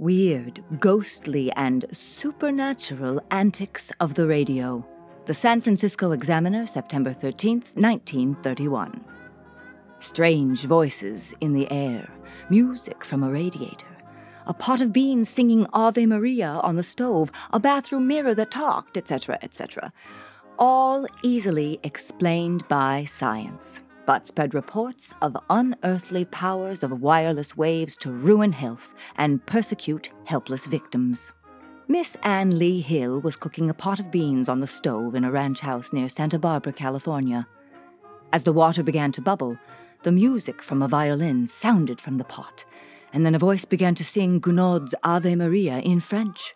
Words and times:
Weird, 0.00 0.64
ghostly, 0.78 1.52
and 1.52 1.84
supernatural 1.92 3.20
antics 3.30 3.92
of 4.00 4.14
the 4.14 4.26
radio. 4.26 4.82
The 5.26 5.34
San 5.34 5.60
Francisco 5.60 6.12
Examiner, 6.12 6.64
September 6.64 7.10
13th, 7.10 7.76
1931. 7.76 9.04
Strange 9.98 10.64
voices 10.64 11.34
in 11.42 11.52
the 11.52 11.70
air, 11.70 12.08
music 12.48 13.04
from 13.04 13.22
a 13.22 13.30
radiator, 13.30 13.94
a 14.46 14.54
pot 14.54 14.80
of 14.80 14.90
beans 14.90 15.28
singing 15.28 15.66
Ave 15.74 16.06
Maria 16.06 16.48
on 16.62 16.76
the 16.76 16.82
stove, 16.82 17.30
a 17.52 17.60
bathroom 17.60 18.06
mirror 18.06 18.34
that 18.34 18.50
talked, 18.50 18.96
etc., 18.96 19.38
etc. 19.42 19.92
All 20.58 21.06
easily 21.22 21.78
explained 21.82 22.66
by 22.68 23.04
science, 23.04 23.82
but 24.10 24.26
spread 24.26 24.54
reports 24.54 25.14
of 25.22 25.36
unearthly 25.50 26.24
powers 26.24 26.82
of 26.82 27.00
wireless 27.00 27.56
waves 27.56 27.96
to 27.96 28.10
ruin 28.10 28.50
health 28.50 28.92
and 29.14 29.46
persecute 29.46 30.10
helpless 30.24 30.66
victims. 30.66 31.32
Miss 31.86 32.16
Ann 32.24 32.58
Lee 32.58 32.80
Hill 32.80 33.20
was 33.20 33.36
cooking 33.36 33.70
a 33.70 33.74
pot 33.74 34.00
of 34.00 34.10
beans 34.10 34.48
on 34.48 34.58
the 34.58 34.66
stove 34.66 35.14
in 35.14 35.22
a 35.22 35.30
ranch 35.30 35.60
house 35.60 35.92
near 35.92 36.08
Santa 36.08 36.40
Barbara, 36.40 36.72
California. 36.72 37.46
As 38.32 38.42
the 38.42 38.52
water 38.52 38.82
began 38.82 39.12
to 39.12 39.20
bubble, 39.20 39.56
the 40.02 40.10
music 40.10 40.60
from 40.60 40.82
a 40.82 40.88
violin 40.88 41.46
sounded 41.46 42.00
from 42.00 42.18
the 42.18 42.24
pot, 42.24 42.64
and 43.12 43.24
then 43.24 43.36
a 43.36 43.38
voice 43.38 43.64
began 43.64 43.94
to 43.94 44.04
sing 44.04 44.40
Gounod's 44.40 44.92
Ave 45.04 45.36
Maria 45.36 45.78
in 45.78 46.00
French. 46.00 46.52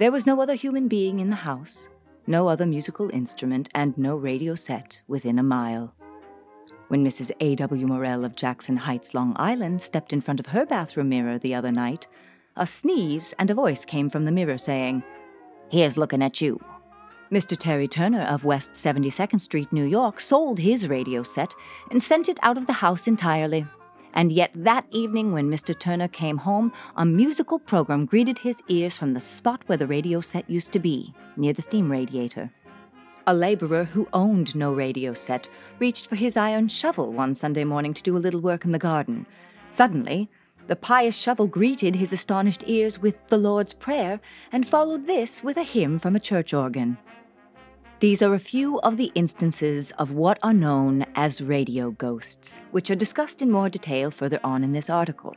There 0.00 0.10
was 0.10 0.26
no 0.26 0.40
other 0.40 0.54
human 0.54 0.88
being 0.88 1.20
in 1.20 1.30
the 1.30 1.46
house, 1.46 1.88
no 2.26 2.48
other 2.48 2.66
musical 2.66 3.10
instrument, 3.10 3.68
and 3.76 3.96
no 3.96 4.16
radio 4.16 4.56
set 4.56 5.02
within 5.06 5.38
a 5.38 5.44
mile. 5.44 5.94
When 6.88 7.04
Mrs. 7.04 7.32
A.W. 7.40 7.86
Morell 7.86 8.24
of 8.24 8.36
Jackson 8.36 8.76
Heights, 8.76 9.14
Long 9.14 9.32
Island, 9.36 9.80
stepped 9.80 10.12
in 10.12 10.20
front 10.20 10.40
of 10.40 10.46
her 10.46 10.66
bathroom 10.66 11.08
mirror 11.08 11.38
the 11.38 11.54
other 11.54 11.72
night, 11.72 12.06
a 12.56 12.66
sneeze 12.66 13.34
and 13.38 13.50
a 13.50 13.54
voice 13.54 13.84
came 13.84 14.10
from 14.10 14.24
the 14.24 14.32
mirror 14.32 14.58
saying, 14.58 15.02
Here's 15.70 15.96
looking 15.96 16.22
at 16.22 16.40
you. 16.40 16.60
Mr. 17.32 17.56
Terry 17.56 17.88
Turner 17.88 18.22
of 18.22 18.44
West 18.44 18.74
72nd 18.74 19.40
Street, 19.40 19.72
New 19.72 19.84
York, 19.84 20.20
sold 20.20 20.58
his 20.58 20.88
radio 20.88 21.22
set 21.22 21.54
and 21.90 22.02
sent 22.02 22.28
it 22.28 22.38
out 22.42 22.58
of 22.58 22.66
the 22.66 22.74
house 22.74 23.08
entirely. 23.08 23.66
And 24.12 24.30
yet, 24.30 24.52
that 24.54 24.86
evening, 24.90 25.32
when 25.32 25.50
Mr. 25.50 25.76
Turner 25.76 26.06
came 26.06 26.36
home, 26.36 26.72
a 26.96 27.04
musical 27.04 27.58
program 27.58 28.06
greeted 28.06 28.38
his 28.38 28.62
ears 28.68 28.96
from 28.96 29.12
the 29.12 29.20
spot 29.20 29.62
where 29.66 29.78
the 29.78 29.88
radio 29.88 30.20
set 30.20 30.48
used 30.48 30.70
to 30.72 30.78
be, 30.78 31.12
near 31.36 31.52
the 31.52 31.62
steam 31.62 31.90
radiator. 31.90 32.52
A 33.26 33.32
laborer 33.32 33.84
who 33.84 34.06
owned 34.12 34.54
no 34.54 34.74
radio 34.74 35.14
set 35.14 35.48
reached 35.78 36.06
for 36.06 36.14
his 36.14 36.36
iron 36.36 36.68
shovel 36.68 37.10
one 37.10 37.34
Sunday 37.34 37.64
morning 37.64 37.94
to 37.94 38.02
do 38.02 38.16
a 38.16 38.18
little 38.18 38.40
work 38.40 38.66
in 38.66 38.72
the 38.72 38.78
garden. 38.78 39.24
Suddenly, 39.70 40.28
the 40.66 40.76
pious 40.76 41.18
shovel 41.18 41.46
greeted 41.46 41.96
his 41.96 42.12
astonished 42.12 42.64
ears 42.66 43.00
with 43.00 43.16
the 43.28 43.38
Lord's 43.38 43.72
Prayer 43.72 44.20
and 44.52 44.68
followed 44.68 45.06
this 45.06 45.42
with 45.42 45.56
a 45.56 45.62
hymn 45.62 45.98
from 45.98 46.14
a 46.14 46.20
church 46.20 46.52
organ. 46.52 46.98
These 48.00 48.20
are 48.20 48.34
a 48.34 48.38
few 48.38 48.78
of 48.80 48.98
the 48.98 49.10
instances 49.14 49.90
of 49.92 50.10
what 50.10 50.38
are 50.42 50.52
known 50.52 51.06
as 51.14 51.40
radio 51.40 51.92
ghosts, 51.92 52.60
which 52.72 52.90
are 52.90 52.94
discussed 52.94 53.40
in 53.40 53.50
more 53.50 53.70
detail 53.70 54.10
further 54.10 54.40
on 54.44 54.62
in 54.62 54.72
this 54.72 54.90
article. 54.90 55.34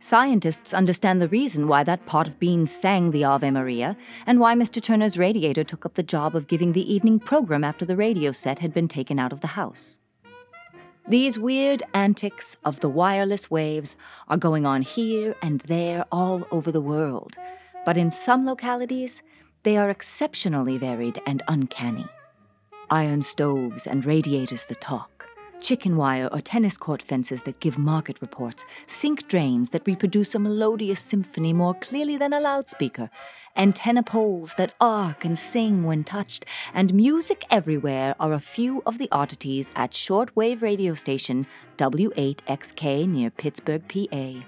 Scientists 0.00 0.72
understand 0.72 1.20
the 1.20 1.28
reason 1.28 1.66
why 1.66 1.82
that 1.82 2.06
pot 2.06 2.28
of 2.28 2.38
beans 2.38 2.70
sang 2.70 3.10
the 3.10 3.24
Ave 3.24 3.50
Maria 3.50 3.96
and 4.26 4.38
why 4.38 4.54
Mr. 4.54 4.80
Turner's 4.80 5.18
radiator 5.18 5.64
took 5.64 5.84
up 5.84 5.94
the 5.94 6.04
job 6.04 6.36
of 6.36 6.46
giving 6.46 6.72
the 6.72 6.92
evening 6.92 7.18
program 7.18 7.64
after 7.64 7.84
the 7.84 7.96
radio 7.96 8.30
set 8.30 8.60
had 8.60 8.72
been 8.72 8.86
taken 8.86 9.18
out 9.18 9.32
of 9.32 9.40
the 9.40 9.48
house. 9.48 9.98
These 11.08 11.36
weird 11.38 11.82
antics 11.94 12.56
of 12.64 12.78
the 12.78 12.88
wireless 12.88 13.50
waves 13.50 13.96
are 14.28 14.36
going 14.36 14.64
on 14.64 14.82
here 14.82 15.34
and 15.42 15.62
there 15.62 16.04
all 16.12 16.46
over 16.52 16.70
the 16.70 16.80
world, 16.80 17.36
but 17.84 17.96
in 17.96 18.12
some 18.12 18.46
localities, 18.46 19.24
they 19.64 19.76
are 19.76 19.90
exceptionally 19.90 20.78
varied 20.78 21.20
and 21.26 21.42
uncanny. 21.48 22.06
Iron 22.88 23.22
stoves 23.22 23.86
and 23.86 24.04
radiators 24.04 24.66
that 24.66 24.80
talk, 24.80 25.27
chicken 25.60 25.96
wire 25.96 26.28
or 26.32 26.40
tennis 26.40 26.76
court 26.76 27.02
fences 27.02 27.42
that 27.42 27.60
give 27.60 27.78
market 27.78 28.20
reports, 28.20 28.64
sink 28.86 29.28
drains 29.28 29.70
that 29.70 29.86
reproduce 29.86 30.34
a 30.34 30.38
melodious 30.38 31.00
symphony 31.00 31.52
more 31.52 31.74
clearly 31.74 32.16
than 32.16 32.32
a 32.32 32.40
loudspeaker, 32.40 33.10
antenna 33.56 34.02
poles 34.02 34.54
that 34.54 34.74
arc 34.80 35.24
and 35.24 35.38
sing 35.38 35.84
when 35.84 36.04
touched, 36.04 36.44
and 36.72 36.94
music 36.94 37.44
everywhere 37.50 38.14
are 38.20 38.32
a 38.32 38.40
few 38.40 38.82
of 38.86 38.98
the 38.98 39.08
oddities 39.10 39.70
at 39.74 39.92
shortwave 39.92 40.62
radio 40.62 40.94
station 40.94 41.46
W8XK 41.76 43.08
near 43.08 43.30
Pittsburgh, 43.30 43.82
PA. 43.88 44.44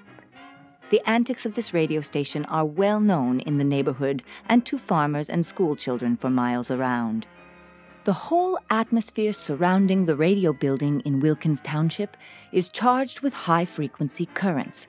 The 0.90 1.00
antics 1.06 1.46
of 1.46 1.54
this 1.54 1.72
radio 1.72 2.00
station 2.00 2.44
are 2.46 2.64
well 2.64 2.98
known 2.98 3.38
in 3.40 3.58
the 3.58 3.64
neighborhood 3.64 4.24
and 4.48 4.66
to 4.66 4.76
farmers 4.76 5.30
and 5.30 5.46
school 5.46 5.76
children 5.76 6.16
for 6.16 6.30
miles 6.30 6.70
around. 6.70 7.26
The 8.04 8.14
whole 8.14 8.58
atmosphere 8.70 9.34
surrounding 9.34 10.06
the 10.06 10.16
radio 10.16 10.54
building 10.54 11.00
in 11.00 11.20
Wilkins 11.20 11.60
Township 11.60 12.16
is 12.50 12.72
charged 12.72 13.20
with 13.20 13.34
high 13.34 13.66
frequency 13.66 14.24
currents. 14.24 14.88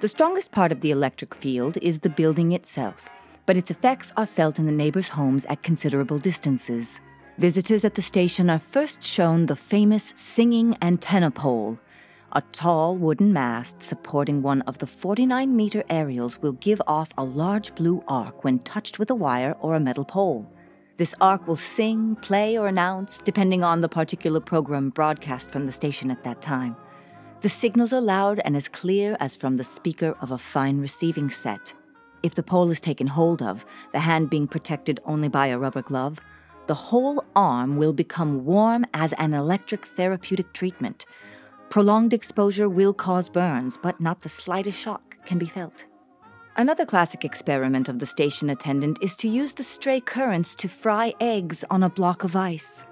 The 0.00 0.08
strongest 0.08 0.52
part 0.52 0.70
of 0.70 0.82
the 0.82 0.90
electric 0.90 1.34
field 1.34 1.78
is 1.80 2.00
the 2.00 2.10
building 2.10 2.52
itself, 2.52 3.08
but 3.46 3.56
its 3.56 3.70
effects 3.70 4.12
are 4.14 4.26
felt 4.26 4.58
in 4.58 4.66
the 4.66 4.72
neighbors' 4.72 5.08
homes 5.08 5.46
at 5.46 5.62
considerable 5.62 6.18
distances. 6.18 7.00
Visitors 7.38 7.82
at 7.86 7.94
the 7.94 8.02
station 8.02 8.50
are 8.50 8.58
first 8.58 9.02
shown 9.02 9.46
the 9.46 9.56
famous 9.56 10.12
singing 10.14 10.76
antenna 10.82 11.30
pole. 11.30 11.78
A 12.32 12.42
tall 12.52 12.94
wooden 12.94 13.32
mast 13.32 13.82
supporting 13.82 14.42
one 14.42 14.60
of 14.62 14.76
the 14.76 14.86
49 14.86 15.56
meter 15.56 15.82
aerials 15.88 16.42
will 16.42 16.52
give 16.52 16.82
off 16.86 17.10
a 17.16 17.24
large 17.24 17.74
blue 17.74 18.04
arc 18.06 18.44
when 18.44 18.58
touched 18.58 18.98
with 18.98 19.08
a 19.08 19.14
wire 19.14 19.56
or 19.60 19.74
a 19.74 19.80
metal 19.80 20.04
pole. 20.04 20.46
This 21.00 21.14
arc 21.18 21.48
will 21.48 21.56
sing, 21.56 22.14
play, 22.16 22.58
or 22.58 22.66
announce, 22.66 23.22
depending 23.22 23.64
on 23.64 23.80
the 23.80 23.88
particular 23.88 24.38
program 24.38 24.90
broadcast 24.90 25.50
from 25.50 25.64
the 25.64 25.72
station 25.72 26.10
at 26.10 26.24
that 26.24 26.42
time. 26.42 26.76
The 27.40 27.48
signals 27.48 27.94
are 27.94 28.02
loud 28.02 28.38
and 28.44 28.54
as 28.54 28.68
clear 28.68 29.16
as 29.18 29.34
from 29.34 29.56
the 29.56 29.64
speaker 29.64 30.14
of 30.20 30.30
a 30.30 30.36
fine 30.36 30.78
receiving 30.78 31.30
set. 31.30 31.72
If 32.22 32.34
the 32.34 32.42
pole 32.42 32.70
is 32.70 32.80
taken 32.80 33.06
hold 33.06 33.40
of, 33.40 33.64
the 33.92 34.00
hand 34.00 34.28
being 34.28 34.46
protected 34.46 35.00
only 35.06 35.30
by 35.30 35.46
a 35.46 35.58
rubber 35.58 35.80
glove, 35.80 36.20
the 36.66 36.74
whole 36.74 37.24
arm 37.34 37.78
will 37.78 37.94
become 37.94 38.44
warm 38.44 38.84
as 38.92 39.14
an 39.14 39.32
electric 39.32 39.86
therapeutic 39.86 40.52
treatment. 40.52 41.06
Prolonged 41.70 42.12
exposure 42.12 42.68
will 42.68 42.92
cause 42.92 43.30
burns, 43.30 43.78
but 43.78 44.02
not 44.02 44.20
the 44.20 44.28
slightest 44.28 44.78
shock 44.78 45.16
can 45.24 45.38
be 45.38 45.46
felt. 45.46 45.86
Another 46.56 46.84
classic 46.84 47.24
experiment 47.24 47.88
of 47.88 48.00
the 48.00 48.06
station 48.06 48.50
attendant 48.50 48.98
is 49.00 49.16
to 49.16 49.28
use 49.28 49.54
the 49.54 49.62
stray 49.62 50.00
currents 50.00 50.54
to 50.56 50.68
fry 50.68 51.14
eggs 51.20 51.64
on 51.70 51.82
a 51.82 51.88
block 51.88 52.24
of 52.24 52.34
ice. 52.34 52.84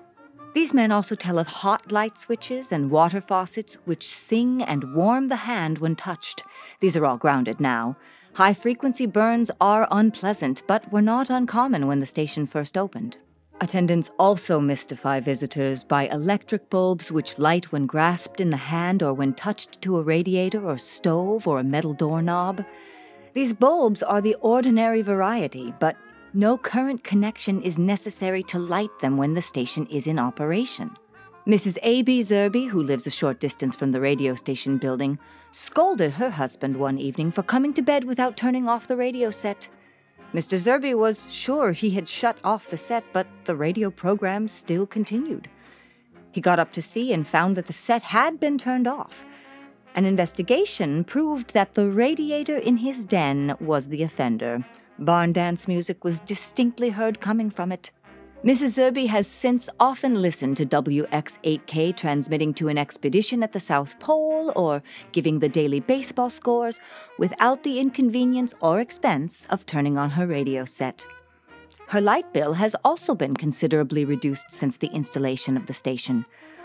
These 0.55 0.73
men 0.73 0.93
also 0.93 1.15
tell 1.15 1.39
of 1.39 1.47
hot 1.49 1.93
light 1.93 2.17
switches 2.17 2.73
and 2.73 2.91
water 2.91 3.21
faucets 3.21 3.75
which 3.85 4.07
sing 4.07 4.63
and 4.63 4.95
warm 4.95 5.29
the 5.29 5.37
hand 5.37 5.79
when 5.79 5.97
touched. 5.97 6.43
These 6.81 6.97
are 6.97 7.05
all 7.05 7.17
grounded 7.19 7.61
now. 7.61 7.97
High 8.35 8.55
frequency 8.55 9.07
burns 9.07 9.51
are 9.61 9.89
unpleasant, 9.91 10.63
but 10.67 10.91
were 10.93 11.03
not 11.03 11.29
uncommon 11.29 11.87
when 11.87 11.99
the 11.99 12.07
station 12.07 12.47
first 12.47 12.79
opened. 12.79 13.19
Attendants 13.61 14.13
also 14.21 14.61
mystify 14.61 15.19
visitors 15.19 15.83
by 15.83 16.07
electric 16.07 16.71
bulbs 16.71 17.11
which 17.11 17.41
light 17.41 17.73
when 17.73 17.87
grasped 17.87 18.41
in 18.41 18.51
the 18.51 18.57
hand 18.57 19.03
or 19.03 19.13
when 19.13 19.35
touched 19.35 19.83
to 19.83 19.99
a 19.99 20.03
radiator 20.03 20.65
or 20.65 20.79
stove 20.79 21.49
or 21.49 21.59
a 21.59 21.65
metal 21.65 21.93
doorknob. 21.93 22.65
These 23.35 23.53
bulbs 23.53 24.03
are 24.03 24.21
the 24.21 24.37
ordinary 24.41 25.03
variety, 25.03 25.75
but 25.79 25.97
no 26.35 26.59
current 26.59 27.05
connection 27.05 27.63
is 27.63 27.79
necessary 27.79 28.43
to 28.45 28.59
light 28.59 28.91
them 29.01 29.17
when 29.17 29.35
the 29.35 29.43
station 29.43 29.87
is 29.87 30.07
in 30.07 30.19
operation. 30.19 30.97
Mrs. 31.47 31.79
A.B. 31.83 32.21
Zerby, 32.21 32.69
who 32.69 32.83
lives 32.83 33.07
a 33.07 33.11
short 33.11 33.41
distance 33.41 33.75
from 33.75 33.93
the 33.93 34.01
radio 34.01 34.35
station 34.35 34.77
building, 34.77 35.19
scolded 35.51 36.13
her 36.13 36.29
husband 36.29 36.77
one 36.77 36.99
evening 36.99 37.31
for 37.31 37.43
coming 37.43 37.73
to 37.73 37.81
bed 37.81 38.05
without 38.05 38.37
turning 38.37 38.69
off 38.69 38.87
the 38.87 38.97
radio 38.97 39.31
set. 39.31 39.69
Mr. 40.35 40.59
Zerby 40.59 40.95
was 40.95 41.27
sure 41.33 41.73
he 41.73 41.91
had 41.91 42.07
shut 42.07 42.37
off 42.45 42.69
the 42.69 42.77
set, 42.77 43.03
but 43.15 43.27
the 43.45 43.57
radio 43.57 43.91
program 43.91 44.47
still 44.47 44.87
continued. 44.87 45.49
He 46.33 46.43
got 46.43 46.59
up 46.59 46.73
to 46.75 46.83
see 46.83 47.15
and 47.15 47.27
found 47.27 47.57
that 47.57 47.67
the 47.67 47.73
set 47.73 48.03
had 48.03 48.39
been 48.39 48.59
turned 48.59 48.87
off. 48.87 49.25
An 49.99 50.07
investigation 50.07 51.03
proved 51.03 51.55
that 51.55 51.75
the 51.75 51.91
radiator 51.91 52.57
in 52.57 52.77
his 52.77 53.05
den 53.05 53.57
was 53.59 53.89
the 53.89 54.05
offender. 54.05 54.65
Barn 55.01 55.33
dance 55.33 55.67
music 55.67 56.05
was 56.05 56.21
distinctly 56.21 56.91
heard 56.91 57.19
coming 57.19 57.51
from 57.51 57.73
it. 57.73 57.91
Mrs. 58.45 58.79
Zerby 58.79 59.09
has 59.09 59.27
since 59.27 59.69
often 59.81 60.23
listened 60.23 60.57
to 60.59 60.67
WX8K 60.67 61.97
transmitting 61.97 62.55
to 62.55 62.69
an 62.69 62.79
expedition 62.79 63.43
at 63.43 63.51
the 63.51 63.59
South 63.59 63.99
Pole 63.99 64.53
or 64.55 64.85
giving 65.11 65.41
the 65.41 65.49
daily 65.49 65.81
baseball 65.81 66.31
scores 66.31 66.79
without 67.19 67.65
the 67.65 67.81
inconvenience 67.81 68.55
or 68.61 68.79
expense 68.79 69.47
of 69.47 69.67
turning 69.67 69.99
on 69.99 70.11
her 70.11 70.29
radio 70.29 70.65
set. 70.65 71.05
Her 71.89 72.01
light 72.01 72.33
bill 72.33 72.53
has 72.53 72.77
also 72.85 73.17
been 73.17 73.35
considerably 73.35 74.05
reduced 74.05 74.53
since 74.53 74.77
the 74.77 74.93
installation 74.93 75.57
of 75.57 75.67
the 75.67 75.73
station. 75.73 76.25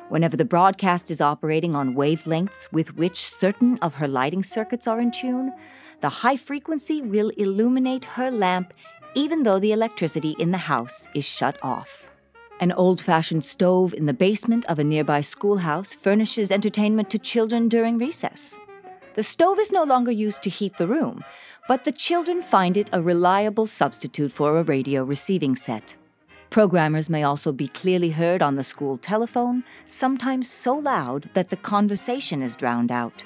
Whenever 0.10 0.38
the 0.38 0.46
broadcast 0.46 1.10
is 1.10 1.22
operating 1.22 1.76
on 1.76 1.96
wavelengths 1.96 2.72
with 2.72 2.96
which 2.96 3.18
certain 3.18 3.78
of 3.82 3.96
her 3.96 4.08
lighting 4.08 4.44
circuits 4.44 4.88
are 4.88 5.00
in 5.00 5.12
tune, 5.12 5.54
the 6.02 6.10
high 6.10 6.36
frequency 6.36 7.02
will 7.02 7.30
illuminate 7.38 8.06
her 8.06 8.30
lamp 8.30 8.74
even 9.16 9.44
though 9.44 9.60
the 9.60 9.72
electricity 9.72 10.36
in 10.40 10.52
the 10.52 10.58
house 10.58 11.08
is 11.14 11.26
shut 11.26 11.58
off. 11.62 12.10
An 12.60 12.72
old 12.74 13.02
fashioned 13.02 13.46
stove 13.46 13.94
in 13.94 14.06
the 14.06 14.14
basement 14.14 14.66
of 14.66 14.80
a 14.80 14.84
nearby 14.84 15.22
schoolhouse 15.22 15.94
furnishes 15.94 16.52
entertainment 16.52 17.10
to 17.10 17.18
children 17.18 17.68
during 17.68 17.98
recess. 17.98 18.58
The 19.16 19.24
stove 19.24 19.60
is 19.60 19.72
no 19.72 19.84
longer 19.84 20.12
used 20.12 20.44
to 20.44 20.50
heat 20.50 20.78
the 20.78 20.88
room, 20.88 21.24
but 21.68 21.84
the 21.84 21.92
children 21.92 22.42
find 22.42 22.78
it 22.78 22.90
a 22.92 23.02
reliable 23.02 23.68
substitute 23.68 24.32
for 24.32 24.58
a 24.58 24.64
radio 24.64 25.04
receiving 25.04 25.56
set. 25.56 25.96
Programmers 26.54 27.10
may 27.10 27.24
also 27.24 27.52
be 27.52 27.68
clearly 27.68 28.12
heard 28.12 28.44
on 28.44 28.58
the 28.58 28.64
school 28.64 28.96
telephone, 28.96 29.64
sometimes 29.86 30.48
so 30.48 30.76
loud 30.76 31.28
that 31.34 31.50
the 31.50 31.58
conversation 31.58 32.44
is 32.44 32.56
drowned 32.56 32.92
out. 32.92 33.26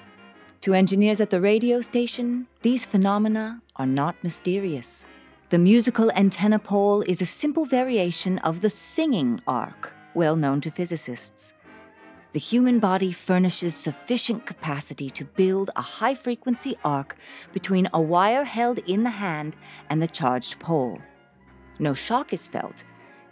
To 0.62 0.74
engineers 0.74 1.20
at 1.20 1.30
the 1.30 1.42
radio 1.42 1.82
station, 1.82 2.48
these 2.62 2.86
phenomena 2.86 3.60
are 3.76 3.86
not 3.86 4.16
mysterious. 4.24 5.08
The 5.50 5.60
musical 5.60 6.10
antenna 6.12 6.58
pole 6.58 7.02
is 7.02 7.22
a 7.22 7.26
simple 7.26 7.66
variation 7.66 8.38
of 8.38 8.62
the 8.62 8.70
singing 8.70 9.42
arc, 9.46 9.94
well 10.14 10.38
known 10.38 10.62
to 10.62 10.72
physicists. 10.72 11.54
The 12.32 12.40
human 12.40 12.80
body 12.80 13.12
furnishes 13.12 13.76
sufficient 13.76 14.46
capacity 14.46 15.10
to 15.10 15.26
build 15.26 15.70
a 15.76 15.82
high 15.82 16.16
frequency 16.16 16.78
arc 16.82 17.18
between 17.52 17.90
a 17.94 18.00
wire 18.00 18.46
held 18.46 18.80
in 18.88 19.04
the 19.04 19.10
hand 19.10 19.58
and 19.90 20.02
the 20.02 20.08
charged 20.08 20.60
pole. 20.60 21.02
No 21.78 21.94
shock 21.94 22.32
is 22.32 22.48
felt. 22.48 22.86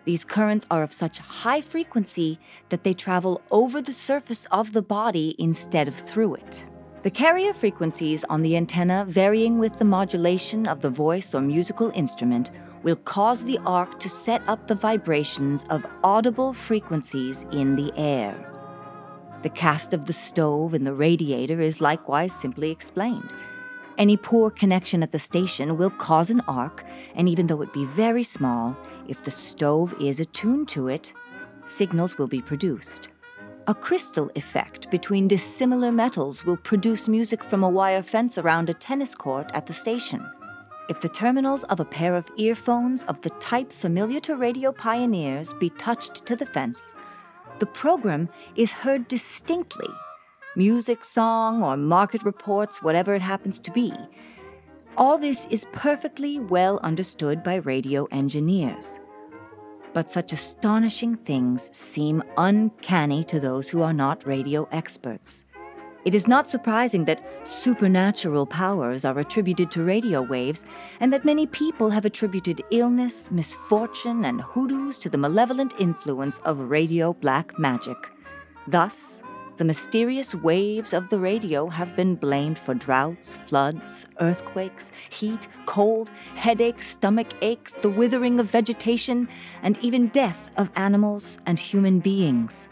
These 0.06 0.24
currents 0.24 0.68
are 0.69 0.84
of 0.84 0.94
such 0.94 1.18
high 1.18 1.62
frequency 1.62 2.40
that 2.69 2.84
they 2.84 2.94
travel 2.94 3.42
over 3.50 3.81
the 3.81 3.92
surface 3.92 4.46
of 4.52 4.72
the 4.72 4.84
body 4.84 5.36
instead 5.40 5.88
of 5.88 5.96
through 5.96 6.36
it. 6.36 6.69
The 7.02 7.12
carrier 7.12 7.54
frequencies 7.54 8.24
on 8.25 8.42
the 8.42 8.56
antenna, 8.56 9.06
varying 9.07 9.60
with 9.60 9.78
the 9.78 9.86
modulation 9.86 10.68
of 10.68 10.81
the 10.81 10.90
voice 10.90 11.36
or 11.36 11.42
musical 11.42 11.92
instrument, 11.94 12.52
will 12.84 12.96
cause 12.96 13.44
the 13.44 13.60
arc 13.66 14.00
to 14.00 14.10
set 14.10 14.48
up 14.48 14.68
the 14.68 14.75
vibrations 14.75 15.66
of 15.72 15.86
audible 16.04 16.54
frequencies 16.54 17.46
in 17.51 17.75
the 17.75 17.92
air. 17.98 18.36
The 19.42 19.50
cast 19.50 19.94
of 19.94 20.06
the 20.06 20.13
stove 20.13 20.74
and 20.74 20.86
the 20.86 20.94
radiator 20.94 21.62
is 21.62 21.81
likewise 21.81 22.34
simply 22.34 22.72
explained. 22.72 23.34
Any 23.97 24.18
poor 24.18 24.51
connection 24.51 25.01
at 25.03 25.13
the 25.13 25.19
station 25.19 25.77
will 25.77 25.89
cause 25.89 26.30
an 26.30 26.42
arc, 26.42 26.83
and 27.15 27.30
even 27.30 27.47
though 27.47 27.62
it 27.62 27.71
be 27.71 27.86
very 27.86 28.24
small, 28.24 28.75
if 29.07 29.24
the 29.24 29.31
stove 29.31 29.95
is 30.01 30.19
attuned 30.19 30.68
to 30.69 30.89
it, 30.89 31.13
signals 31.62 32.18
will 32.18 32.27
be 32.27 32.42
produced. 32.42 33.07
A 33.68 33.74
crystal 33.74 34.30
effect 34.36 34.92
between 34.92 35.30
dissimilar 35.30 35.94
metals 35.94 36.45
will 36.45 36.57
produce 36.57 37.07
music 37.07 37.42
from 37.44 37.63
a 37.63 37.69
wire 37.69 38.03
fence 38.03 38.38
around 38.38 38.69
a 38.69 38.74
tennis 38.74 39.15
court 39.15 39.50
at 39.53 39.65
the 39.65 39.74
station. 39.74 40.24
If 40.89 41.00
the 41.01 41.09
terminals 41.09 41.63
of 41.63 41.80
a 41.80 41.86
pair 41.86 42.15
of 42.15 42.30
earphones 42.38 43.06
of 43.06 43.21
the 43.21 43.31
type 43.39 43.71
familiar 43.71 44.19
to 44.21 44.36
radio 44.36 44.71
pioneers 44.74 45.53
be 45.53 45.69
touched 45.71 46.25
to 46.25 46.36
the 46.36 46.45
fence, 46.45 46.95
the 47.59 47.65
program 47.65 48.27
is 48.56 48.74
heard 48.74 49.07
distinctly 49.07 49.88
music, 50.56 51.04
song, 51.04 51.63
or 51.63 51.78
market 51.78 52.24
reports, 52.24 52.81
whatever 52.81 53.13
it 53.13 53.22
happens 53.22 53.60
to 53.60 53.72
be. 53.72 53.94
All 54.98 55.18
this 55.18 55.46
is 55.48 55.66
perfectly 55.72 56.40
well 56.40 56.80
understood 56.84 57.44
by 57.44 57.56
radio 57.56 58.06
engineers 58.12 59.00
but 59.96 60.12
such 60.12 60.34
astonishing 60.34 61.16
things 61.16 61.75
seem 61.75 62.22
uncanny 62.38 63.24
to 63.24 63.40
those 63.40 63.69
who 63.69 63.81
are 63.81 63.94
not 63.94 64.28
radio 64.28 64.68
experts. 64.74 65.46
It 66.04 66.13
is 66.13 66.28
not 66.28 66.50
surprising 66.50 67.06
that 67.06 67.25
supernatural 67.48 68.46
powers 68.46 69.06
are 69.06 69.18
attributed 69.18 69.72
to 69.72 69.84
radio 69.84 70.22
waves, 70.22 70.66
and 71.00 71.12
that 71.13 71.24
many 71.24 71.48
people 71.48 71.90
have 71.90 72.04
attributed 72.04 72.62
illness, 72.72 73.31
misfortune, 73.31 74.25
and 74.25 74.42
hoodoos 74.42 75.00
to 75.00 75.10
the 75.10 75.18
malevolent 75.18 75.74
influence 75.80 76.40
of 76.40 76.69
radio 76.69 77.13
black 77.13 77.58
magic. 77.58 77.98
Thus, 78.68 79.24
the 79.57 79.66
mysterious 79.66 80.36
waves 80.36 80.94
of 80.94 81.10
the 81.10 81.19
radio 81.19 81.69
have 81.69 81.96
been 81.96 82.16
blamed 82.16 82.57
for 82.57 82.74
droughts, 82.74 83.38
floods, 83.38 84.06
earthquakes, 84.19 84.92
heat, 85.10 85.48
cold, 85.66 86.10
headaches, 86.36 86.88
stomach 86.88 87.28
aches, 87.42 87.75
the 87.75 87.90
withering 87.90 88.40
of 88.40 88.52
vegetation, 88.52 89.30
and 89.63 89.78
even 89.78 90.07
death 90.10 90.52
of 90.57 90.69
animals 90.75 91.38
and 91.46 91.57
human 91.57 92.00
beings. 92.00 92.69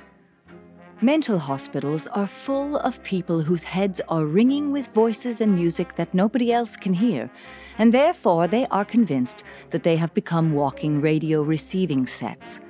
Mental 1.01 1.37
hospitals 1.37 2.07
are 2.07 2.27
full 2.27 2.77
of 2.77 3.03
people 3.03 3.41
whose 3.41 3.63
heads 3.63 3.99
are 4.07 4.25
ringing 4.25 4.71
with 4.71 4.93
voices 4.93 5.41
and 5.41 5.55
music 5.55 5.95
that 5.95 6.13
nobody 6.13 6.51
else 6.51 6.77
can 6.77 6.93
hear, 6.93 7.29
and 7.77 7.93
therefore 7.93 8.47
they 8.47 8.65
are 8.67 8.85
convinced 8.85 9.43
that 9.69 9.83
they 9.83 9.95
have 9.95 10.13
become 10.13 10.53
walking 10.53 11.01
radio 11.01 11.41
receiving 11.41 12.05
sets. 12.05 12.61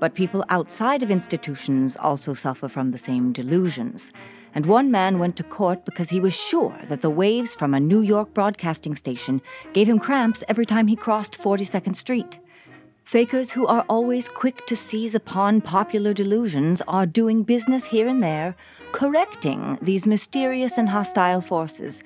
But 0.00 0.14
people 0.14 0.44
outside 0.48 1.02
of 1.02 1.10
institutions 1.10 1.96
also 1.96 2.34
suffer 2.34 2.68
from 2.68 2.90
the 2.90 2.98
same 2.98 3.32
delusions. 3.32 4.12
And 4.54 4.66
one 4.66 4.90
man 4.90 5.18
went 5.18 5.36
to 5.36 5.42
court 5.42 5.84
because 5.84 6.10
he 6.10 6.20
was 6.20 6.36
sure 6.36 6.78
that 6.88 7.00
the 7.00 7.10
waves 7.10 7.54
from 7.54 7.74
a 7.74 7.80
New 7.80 8.00
York 8.00 8.32
broadcasting 8.34 8.94
station 8.94 9.40
gave 9.72 9.88
him 9.88 9.98
cramps 9.98 10.44
every 10.48 10.66
time 10.66 10.86
he 10.86 10.96
crossed 10.96 11.40
42nd 11.40 11.96
Street. 11.96 12.38
Fakers 13.04 13.50
who 13.50 13.66
are 13.66 13.84
always 13.88 14.28
quick 14.28 14.64
to 14.66 14.74
seize 14.74 15.14
upon 15.14 15.60
popular 15.60 16.14
delusions 16.14 16.80
are 16.88 17.04
doing 17.04 17.42
business 17.42 17.86
here 17.86 18.08
and 18.08 18.22
there, 18.22 18.56
correcting 18.92 19.78
these 19.82 20.06
mysterious 20.06 20.78
and 20.78 20.88
hostile 20.88 21.40
forces 21.40 22.02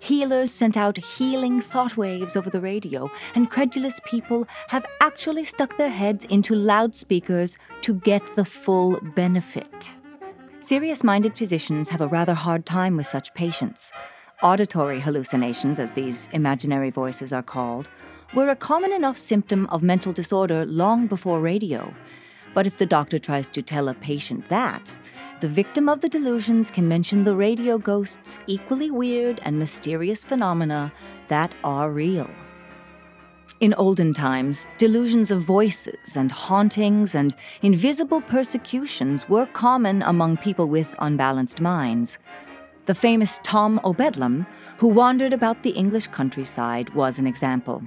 Healers 0.00 0.50
sent 0.50 0.76
out 0.76 0.96
healing 0.96 1.60
thought 1.60 1.96
waves 1.96 2.34
over 2.34 2.48
the 2.48 2.60
radio, 2.60 3.10
and 3.34 3.50
credulous 3.50 4.00
people 4.04 4.48
have 4.68 4.86
actually 5.00 5.44
stuck 5.44 5.76
their 5.76 5.90
heads 5.90 6.24
into 6.24 6.54
loudspeakers 6.54 7.58
to 7.82 7.94
get 7.94 8.34
the 8.34 8.44
full 8.44 8.98
benefit. 9.14 9.92
Serious 10.58 11.04
minded 11.04 11.36
physicians 11.36 11.90
have 11.90 12.00
a 12.00 12.08
rather 12.08 12.34
hard 12.34 12.64
time 12.64 12.96
with 12.96 13.06
such 13.06 13.34
patients. 13.34 13.92
Auditory 14.42 15.00
hallucinations, 15.00 15.78
as 15.78 15.92
these 15.92 16.28
imaginary 16.32 16.90
voices 16.90 17.32
are 17.32 17.42
called, 17.42 17.90
were 18.34 18.48
a 18.48 18.56
common 18.56 18.92
enough 18.92 19.18
symptom 19.18 19.66
of 19.66 19.82
mental 19.82 20.12
disorder 20.12 20.64
long 20.64 21.06
before 21.06 21.40
radio. 21.40 21.94
But 22.54 22.66
if 22.66 22.76
the 22.76 22.86
doctor 22.86 23.18
tries 23.18 23.48
to 23.50 23.62
tell 23.62 23.88
a 23.88 23.94
patient 23.94 24.48
that, 24.48 24.96
the 25.40 25.48
victim 25.48 25.88
of 25.88 26.00
the 26.00 26.08
delusions 26.08 26.70
can 26.70 26.88
mention 26.88 27.22
the 27.22 27.36
radio 27.36 27.78
ghosts' 27.78 28.38
equally 28.46 28.90
weird 28.90 29.40
and 29.42 29.58
mysterious 29.58 30.24
phenomena 30.24 30.92
that 31.28 31.54
are 31.64 31.90
real. 31.90 32.28
In 33.60 33.74
olden 33.74 34.14
times, 34.14 34.66
delusions 34.78 35.30
of 35.30 35.42
voices 35.42 36.16
and 36.16 36.32
hauntings 36.32 37.14
and 37.14 37.34
invisible 37.62 38.22
persecutions 38.22 39.28
were 39.28 39.46
common 39.46 40.02
among 40.02 40.38
people 40.38 40.66
with 40.66 40.94
unbalanced 40.98 41.60
minds. 41.60 42.18
The 42.86 42.94
famous 42.94 43.38
Tom 43.42 43.78
o' 43.84 43.92
Bedlam, 43.92 44.46
who 44.78 44.88
wandered 44.88 45.34
about 45.34 45.62
the 45.62 45.70
English 45.70 46.08
countryside, 46.08 46.90
was 46.94 47.18
an 47.18 47.26
example. 47.26 47.82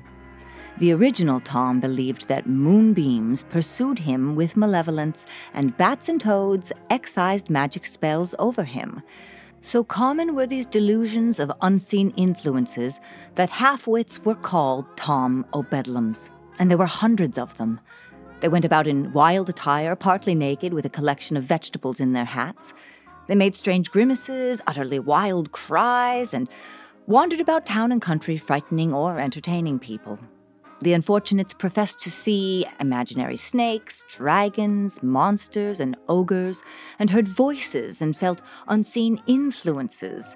The 0.79 0.91
original 0.91 1.39
Tom 1.39 1.79
believed 1.79 2.27
that 2.27 2.47
moonbeams 2.47 3.43
pursued 3.43 3.99
him 3.99 4.35
with 4.35 4.57
malevolence 4.57 5.27
and 5.53 5.77
bats 5.77 6.09
and 6.09 6.19
toads 6.19 6.71
excised 6.89 7.49
magic 7.49 7.85
spells 7.85 8.33
over 8.39 8.63
him. 8.63 9.03
So 9.61 9.83
common 9.83 10.35
were 10.35 10.47
these 10.47 10.65
delusions 10.65 11.39
of 11.39 11.51
unseen 11.61 12.09
influences 12.17 12.99
that 13.35 13.51
half 13.51 13.85
wits 13.85 14.25
were 14.25 14.35
called 14.35 14.85
Tom 14.97 15.45
o' 15.53 15.63
Bedlams, 15.63 16.31
and 16.59 16.71
there 16.71 16.77
were 16.77 16.87
hundreds 16.87 17.37
of 17.37 17.55
them. 17.57 17.79
They 18.39 18.49
went 18.49 18.65
about 18.65 18.87
in 18.87 19.13
wild 19.13 19.49
attire, 19.49 19.95
partly 19.95 20.35
naked, 20.35 20.73
with 20.73 20.85
a 20.85 20.89
collection 20.89 21.37
of 21.37 21.43
vegetables 21.43 22.01
in 22.01 22.13
their 22.13 22.25
hats. 22.25 22.73
They 23.27 23.35
made 23.35 23.55
strange 23.55 23.89
grimaces, 23.91 24.59
utterly 24.67 24.99
wild 24.99 25.51
cries, 25.51 26.33
and 26.33 26.49
wandered 27.07 27.39
about 27.39 27.65
town 27.65 27.91
and 27.91 28.01
country, 28.01 28.37
frightening 28.37 28.93
or 28.93 29.19
entertaining 29.19 29.79
people. 29.79 30.19
The 30.83 30.91
unfortunates 30.91 31.53
professed 31.53 32.01
to 32.01 32.11
see 32.11 32.65
imaginary 32.81 33.37
snakes, 33.37 34.03
dragons, 34.09 35.01
monsters, 35.01 35.79
and 35.79 35.95
ogres, 36.09 36.61
and 36.99 37.09
heard 37.09 37.25
voices 37.25 38.01
and 38.01 38.17
felt 38.17 38.41
unseen 38.67 39.23
influences. 39.25 40.35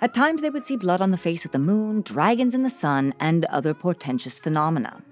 At 0.00 0.12
times, 0.12 0.42
they 0.42 0.50
would 0.50 0.64
see 0.64 0.76
blood 0.76 1.00
on 1.00 1.12
the 1.12 1.16
face 1.16 1.44
of 1.44 1.52
the 1.52 1.60
moon, 1.60 2.02
dragons 2.02 2.52
in 2.52 2.64
the 2.64 2.68
sun, 2.68 3.14
and 3.20 3.44
other 3.44 3.72
portentous 3.72 4.40
phenomena. 4.40 5.04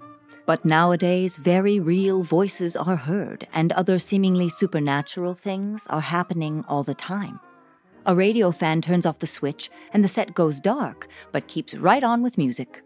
But 0.45 0.65
nowadays, 0.65 1.37
very 1.37 1.79
real 1.79 2.23
voices 2.23 2.75
are 2.75 2.97
heard, 2.97 3.47
and 3.53 3.71
other 3.71 3.97
seemingly 3.97 4.49
supernatural 4.49 5.35
things 5.35 5.87
are 5.87 6.01
happening 6.01 6.65
all 6.67 6.83
the 6.83 6.93
time. 6.93 7.39
A 8.05 8.13
radio 8.13 8.51
fan 8.51 8.81
turns 8.81 9.05
off 9.05 9.19
the 9.19 9.27
switch, 9.27 9.71
and 9.93 10.03
the 10.03 10.09
set 10.09 10.33
goes 10.33 10.59
dark, 10.59 11.07
but 11.31 11.47
keeps 11.47 11.75
right 11.75 12.03
on 12.03 12.21
with 12.21 12.37
music. 12.37 12.83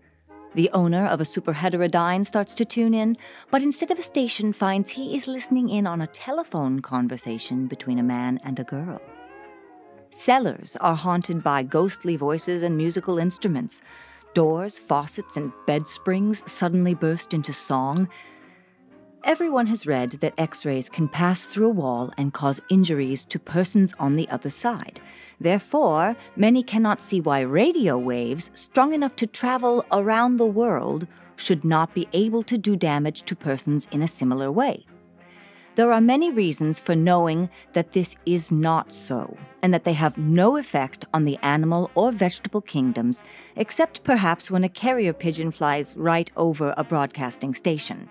The 0.55 0.69
owner 0.71 1.07
of 1.07 1.19
a 1.19 1.23
superheterodyne 1.23 2.25
starts 2.25 2.53
to 2.55 2.65
tune 2.65 2.93
in, 2.93 3.17
but 3.49 3.63
instead 3.63 3.89
of 3.89 3.97
a 3.97 4.03
station, 4.03 4.53
finds 4.53 4.91
he 4.91 5.15
is 5.15 5.27
listening 5.27 5.69
in 5.69 5.87
on 5.87 6.01
a 6.01 6.07
telephone 6.07 6.79
conversation 6.79 7.65
between 7.65 7.97
a 7.97 8.03
man 8.03 8.39
and 8.43 8.59
a 8.59 8.63
girl. 8.63 9.01
Cellars 10.11 10.77
are 10.79 10.95
haunted 10.95 11.43
by 11.43 11.63
ghostly 11.63 12.15
voices 12.15 12.61
and 12.61 12.77
musical 12.77 13.17
instruments. 13.17 13.81
Doors, 14.35 14.77
faucets, 14.77 15.37
and 15.37 15.51
bed 15.65 15.87
springs 15.87 16.49
suddenly 16.51 16.93
burst 16.93 17.33
into 17.33 17.51
song. 17.51 18.07
Everyone 19.23 19.67
has 19.67 19.87
read 19.87 20.11
that 20.19 20.33
X 20.37 20.65
rays 20.65 20.89
can 20.89 21.07
pass 21.07 21.45
through 21.45 21.67
a 21.67 21.69
wall 21.69 22.11
and 22.17 22.33
cause 22.33 22.59
injuries 22.69 23.23
to 23.27 23.39
persons 23.39 23.93
on 23.97 24.17
the 24.17 24.27
other 24.27 24.49
side. 24.49 24.99
Therefore, 25.39 26.17
many 26.35 26.61
cannot 26.61 26.99
see 26.99 27.21
why 27.21 27.39
radio 27.39 27.97
waves, 27.97 28.51
strong 28.53 28.93
enough 28.93 29.15
to 29.15 29.25
travel 29.25 29.85
around 29.93 30.35
the 30.35 30.45
world, 30.45 31.07
should 31.37 31.63
not 31.63 31.93
be 31.93 32.09
able 32.11 32.43
to 32.43 32.57
do 32.57 32.75
damage 32.75 33.23
to 33.23 33.33
persons 33.33 33.87
in 33.93 34.01
a 34.01 34.07
similar 34.09 34.51
way. 34.51 34.85
There 35.75 35.93
are 35.93 36.01
many 36.01 36.29
reasons 36.29 36.81
for 36.81 36.93
knowing 36.93 37.49
that 37.71 37.93
this 37.93 38.17
is 38.25 38.51
not 38.51 38.91
so, 38.91 39.37
and 39.61 39.73
that 39.73 39.85
they 39.85 39.93
have 39.93 40.17
no 40.17 40.57
effect 40.57 41.05
on 41.13 41.23
the 41.23 41.39
animal 41.41 41.89
or 41.95 42.11
vegetable 42.11 42.61
kingdoms, 42.61 43.23
except 43.55 44.03
perhaps 44.03 44.51
when 44.51 44.65
a 44.65 44.69
carrier 44.69 45.13
pigeon 45.13 45.49
flies 45.49 45.95
right 45.95 46.29
over 46.35 46.73
a 46.75 46.83
broadcasting 46.83 47.53
station. 47.53 48.09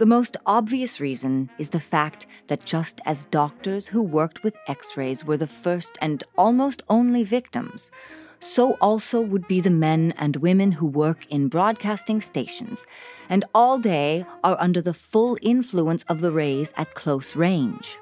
The 0.00 0.06
most 0.06 0.38
obvious 0.46 0.98
reason 0.98 1.50
is 1.58 1.68
the 1.68 1.78
fact 1.78 2.26
that 2.46 2.64
just 2.64 3.02
as 3.04 3.26
doctors 3.26 3.86
who 3.86 4.00
worked 4.00 4.42
with 4.42 4.56
x 4.66 4.96
rays 4.96 5.26
were 5.26 5.36
the 5.36 5.46
first 5.46 5.98
and 6.00 6.24
almost 6.38 6.82
only 6.88 7.22
victims, 7.22 7.92
so 8.38 8.78
also 8.80 9.20
would 9.20 9.46
be 9.46 9.60
the 9.60 9.68
men 9.68 10.14
and 10.16 10.36
women 10.36 10.72
who 10.72 10.86
work 10.86 11.26
in 11.26 11.48
broadcasting 11.48 12.18
stations, 12.22 12.86
and 13.28 13.44
all 13.54 13.78
day 13.78 14.24
are 14.42 14.56
under 14.58 14.80
the 14.80 14.94
full 14.94 15.36
influence 15.42 16.02
of 16.04 16.22
the 16.22 16.32
rays 16.32 16.72
at 16.78 16.94
close 16.94 17.36
range. 17.36 17.98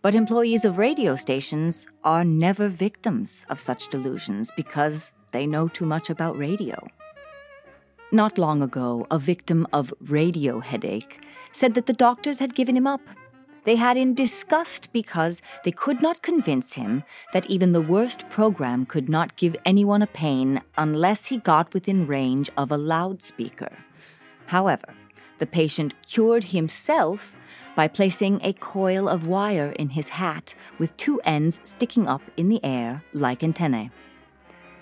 But 0.00 0.14
employees 0.14 0.64
of 0.64 0.78
radio 0.78 1.16
stations 1.16 1.86
are 2.02 2.24
never 2.24 2.68
victims 2.68 3.44
of 3.50 3.60
such 3.60 3.88
delusions 3.88 4.50
because 4.56 5.12
they 5.32 5.46
know 5.46 5.68
too 5.68 5.84
much 5.84 6.08
about 6.08 6.38
radio. 6.38 6.88
Not 8.12 8.38
long 8.38 8.62
ago, 8.62 9.06
a 9.10 9.18
victim 9.18 9.66
of 9.72 9.92
radio 10.00 10.60
headache 10.60 11.24
said 11.52 11.74
that 11.74 11.86
the 11.86 11.92
doctors 11.92 12.38
had 12.38 12.54
given 12.54 12.76
him 12.76 12.86
up 12.86 13.00
they 13.66 13.74
had 13.74 13.96
in 13.96 14.14
disgust 14.14 14.92
because 14.92 15.42
they 15.64 15.72
could 15.72 16.00
not 16.00 16.22
convince 16.22 16.74
him 16.74 17.02
that 17.32 17.50
even 17.50 17.72
the 17.72 17.82
worst 17.82 18.28
program 18.28 18.86
could 18.86 19.08
not 19.08 19.34
give 19.34 19.56
anyone 19.64 20.02
a 20.02 20.06
pain 20.06 20.60
unless 20.78 21.26
he 21.26 21.38
got 21.38 21.74
within 21.74 22.06
range 22.06 22.48
of 22.56 22.70
a 22.70 22.76
loudspeaker. 22.76 23.76
However, 24.46 24.94
the 25.38 25.48
patient 25.48 26.00
cured 26.06 26.44
himself 26.44 27.34
by 27.74 27.88
placing 27.88 28.40
a 28.40 28.52
coil 28.52 29.08
of 29.08 29.26
wire 29.26 29.72
in 29.72 29.88
his 29.88 30.10
hat 30.10 30.54
with 30.78 30.96
two 30.96 31.20
ends 31.24 31.60
sticking 31.64 32.06
up 32.06 32.22
in 32.36 32.48
the 32.48 32.64
air 32.64 33.02
like 33.12 33.42
antennae. 33.42 33.90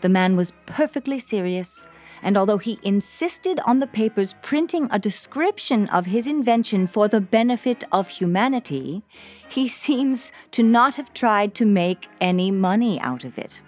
The 0.02 0.10
man 0.10 0.36
was 0.36 0.52
perfectly 0.66 1.18
serious 1.18 1.88
and 2.22 2.36
although 2.36 2.58
he 2.58 2.78
insisted 2.82 3.60
on 3.66 3.78
the 3.78 3.86
papers 3.86 4.34
printing 4.42 4.88
a 4.90 4.98
description 4.98 5.88
of 5.88 6.06
his 6.06 6.26
invention 6.26 6.86
for 6.86 7.08
the 7.08 7.20
benefit 7.20 7.84
of 7.92 8.08
humanity, 8.08 9.02
he 9.48 9.68
seems 9.68 10.32
to 10.50 10.62
not 10.62 10.94
have 10.96 11.12
tried 11.12 11.54
to 11.54 11.64
make 11.64 12.08
any 12.20 12.50
money 12.50 13.00
out 13.00 13.24
of 13.24 13.38
it. 13.38 13.62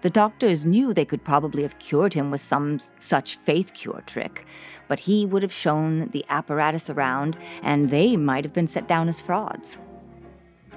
The 0.00 0.10
doctors 0.10 0.64
knew 0.64 0.94
they 0.94 1.04
could 1.04 1.24
probably 1.24 1.62
have 1.62 1.78
cured 1.80 2.14
him 2.14 2.30
with 2.30 2.40
some 2.40 2.78
such 2.98 3.36
faith 3.36 3.74
cure 3.74 4.02
trick, 4.06 4.46
but 4.86 5.00
he 5.00 5.26
would 5.26 5.42
have 5.42 5.52
shown 5.52 6.08
the 6.08 6.24
apparatus 6.28 6.88
around, 6.88 7.36
and 7.62 7.88
they 7.88 8.16
might 8.16 8.44
have 8.44 8.52
been 8.52 8.68
set 8.68 8.86
down 8.86 9.08
as 9.08 9.20
frauds. 9.20 9.78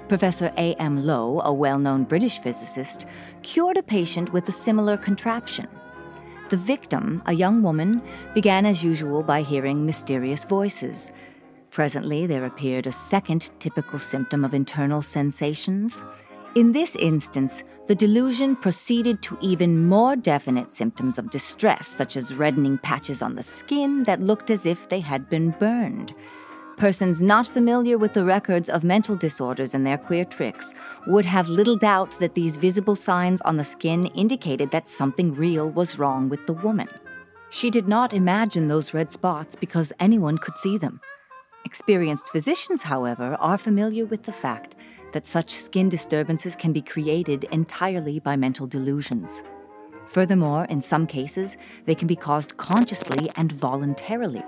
Professor 0.08 0.50
A. 0.58 0.74
M. 0.74 1.06
Low, 1.06 1.40
a 1.40 1.52
well 1.52 1.78
known 1.78 2.02
British 2.04 2.40
physicist, 2.40 3.06
cured 3.42 3.76
a 3.76 3.82
patient 3.82 4.32
with 4.32 4.48
a 4.48 4.52
similar 4.52 4.96
contraption. 4.96 5.68
The 6.52 6.58
victim, 6.58 7.22
a 7.24 7.32
young 7.32 7.62
woman, 7.62 8.02
began 8.34 8.66
as 8.66 8.84
usual 8.84 9.22
by 9.22 9.40
hearing 9.40 9.86
mysterious 9.86 10.44
voices. 10.44 11.10
Presently, 11.70 12.26
there 12.26 12.44
appeared 12.44 12.86
a 12.86 12.92
second 12.92 13.50
typical 13.58 13.98
symptom 13.98 14.44
of 14.44 14.52
internal 14.52 15.00
sensations. 15.00 16.04
In 16.54 16.72
this 16.72 16.94
instance, 16.96 17.64
the 17.86 17.94
delusion 17.94 18.54
proceeded 18.54 19.22
to 19.22 19.38
even 19.40 19.86
more 19.86 20.14
definite 20.14 20.70
symptoms 20.70 21.18
of 21.18 21.30
distress, 21.30 21.88
such 21.88 22.18
as 22.18 22.34
reddening 22.34 22.76
patches 22.76 23.22
on 23.22 23.32
the 23.32 23.42
skin 23.42 24.02
that 24.02 24.20
looked 24.20 24.50
as 24.50 24.66
if 24.66 24.90
they 24.90 25.00
had 25.00 25.30
been 25.30 25.52
burned. 25.58 26.14
Persons 26.76 27.22
not 27.22 27.46
familiar 27.46 27.98
with 27.98 28.12
the 28.12 28.24
records 28.24 28.68
of 28.68 28.82
mental 28.82 29.14
disorders 29.14 29.74
and 29.74 29.86
their 29.86 29.98
queer 29.98 30.24
tricks 30.24 30.74
would 31.06 31.24
have 31.24 31.48
little 31.48 31.76
doubt 31.76 32.18
that 32.18 32.34
these 32.34 32.56
visible 32.56 32.96
signs 32.96 33.40
on 33.42 33.56
the 33.56 33.64
skin 33.64 34.06
indicated 34.06 34.70
that 34.70 34.88
something 34.88 35.34
real 35.34 35.70
was 35.70 35.98
wrong 35.98 36.28
with 36.28 36.46
the 36.46 36.52
woman. 36.52 36.88
She 37.50 37.70
did 37.70 37.86
not 37.86 38.14
imagine 38.14 38.66
those 38.66 38.94
red 38.94 39.12
spots 39.12 39.54
because 39.54 39.92
anyone 40.00 40.38
could 40.38 40.56
see 40.56 40.78
them. 40.78 41.00
Experienced 41.64 42.30
physicians, 42.30 42.82
however, 42.82 43.36
are 43.38 43.58
familiar 43.58 44.04
with 44.04 44.24
the 44.24 44.32
fact 44.32 44.74
that 45.12 45.26
such 45.26 45.50
skin 45.50 45.88
disturbances 45.88 46.56
can 46.56 46.72
be 46.72 46.82
created 46.82 47.44
entirely 47.52 48.18
by 48.18 48.34
mental 48.34 48.66
delusions. 48.66 49.44
Furthermore, 50.06 50.64
in 50.64 50.80
some 50.80 51.06
cases, 51.06 51.56
they 51.84 51.94
can 51.94 52.08
be 52.08 52.16
caused 52.16 52.56
consciously 52.56 53.28
and 53.36 53.52
voluntarily. 53.52 54.42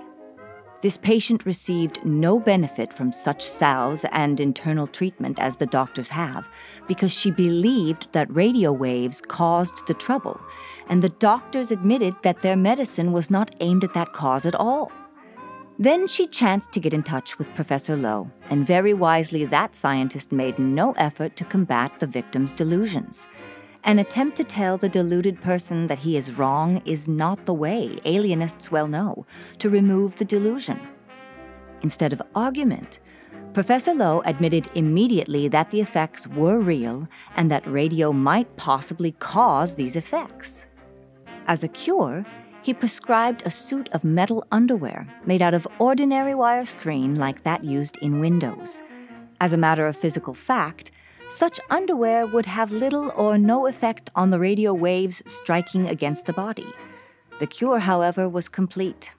This 0.85 0.97
patient 0.97 1.47
received 1.47 2.05
no 2.05 2.39
benefit 2.39 2.93
from 2.93 3.11
such 3.11 3.41
salves 3.41 4.05
and 4.11 4.39
internal 4.39 4.85
treatment 4.85 5.39
as 5.39 5.57
the 5.57 5.65
doctors 5.65 6.09
have 6.09 6.47
because 6.87 7.11
she 7.11 7.31
believed 7.31 8.07
that 8.11 8.29
radio 8.29 8.71
waves 8.71 9.19
caused 9.19 9.87
the 9.87 9.95
trouble, 9.95 10.39
and 10.87 11.01
the 11.01 11.09
doctors 11.09 11.71
admitted 11.71 12.13
that 12.21 12.41
their 12.41 12.55
medicine 12.55 13.11
was 13.11 13.31
not 13.31 13.55
aimed 13.61 13.83
at 13.83 13.95
that 13.95 14.13
cause 14.13 14.45
at 14.45 14.53
all. 14.53 14.91
Then 15.79 16.05
she 16.07 16.27
chanced 16.27 16.71
to 16.73 16.79
get 16.79 16.93
in 16.93 17.01
touch 17.01 17.39
with 17.39 17.55
Professor 17.55 17.97
Low, 17.97 18.29
and 18.51 18.67
very 18.67 18.93
wisely 18.93 19.43
that 19.45 19.73
scientist 19.73 20.31
made 20.31 20.59
no 20.59 20.91
effort 20.97 21.35
to 21.37 21.45
combat 21.45 21.97
the 21.97 22.05
victim's 22.05 22.51
delusions. 22.51 23.27
An 23.85 23.99
attempt 23.99 24.35
to 24.37 24.43
tell 24.43 24.77
the 24.77 24.89
deluded 24.89 25.39
person 25.41 25.85
that 25.87 25.99
he 25.99 26.17
is 26.17 26.33
wrong 26.39 26.81
is 26.85 27.07
not 27.07 27.45
the 27.45 27.53
way, 27.53 27.99
alienists 28.03 28.71
well 28.71 28.87
know, 28.87 29.27
to 29.59 29.69
remove 29.69 30.15
the 30.15 30.25
delusion. 30.25 30.79
Instead 31.83 32.11
of 32.11 32.21
argument, 32.33 32.99
Professor 33.53 33.93
Low 33.93 34.23
admitted 34.25 34.71
immediately 34.73 35.47
that 35.49 35.69
the 35.69 35.81
effects 35.81 36.25
were 36.27 36.59
real 36.59 37.07
and 37.35 37.51
that 37.51 37.67
radio 37.67 38.11
might 38.11 38.57
possibly 38.57 39.11
cause 39.11 39.75
these 39.75 39.95
effects. 39.95 40.65
As 41.45 41.63
a 41.63 41.67
cure, 41.67 42.25
he 42.63 42.73
prescribed 42.73 43.43
a 43.45 43.51
suit 43.51 43.87
of 43.93 44.03
metal 44.03 44.47
underwear 44.51 45.07
made 45.27 45.43
out 45.43 45.53
of 45.53 45.67
ordinary 45.77 46.33
wire 46.33 46.65
screen 46.65 47.13
like 47.13 47.43
that 47.43 47.63
used 47.63 47.97
in 48.01 48.19
Windows. 48.19 48.81
As 49.39 49.53
a 49.53 49.57
matter 49.57 49.85
of 49.85 49.95
physical 49.95 50.33
fact, 50.33 50.89
such 51.35 51.59
underwear 51.69 52.25
would 52.25 52.45
have 52.45 52.71
little 52.71 53.11
or 53.15 53.37
no 53.37 53.67
effect 53.67 54.09
on 54.15 54.29
the 54.29 54.39
radio 54.39 54.73
waves 54.73 55.21
striking 55.27 55.87
against 55.87 56.25
the 56.25 56.33
body. 56.33 56.67
The 57.39 57.47
cure, 57.47 57.79
however, 57.79 58.29
was 58.29 58.47
complete. 58.47 59.11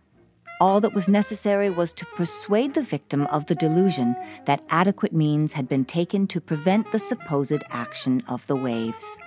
All 0.58 0.80
that 0.80 0.94
was 0.94 1.08
necessary 1.08 1.68
was 1.68 1.92
to 1.92 2.06
persuade 2.16 2.72
the 2.72 2.80
victim 2.80 3.26
of 3.26 3.44
the 3.44 3.54
delusion 3.54 4.16
that 4.46 4.64
adequate 4.70 5.12
means 5.12 5.52
had 5.52 5.68
been 5.68 5.84
taken 5.84 6.26
to 6.28 6.40
prevent 6.40 6.90
the 6.90 6.98
supposed 6.98 7.62
action 7.68 8.22
of 8.26 8.46
the 8.46 8.56
waves. 8.56 9.18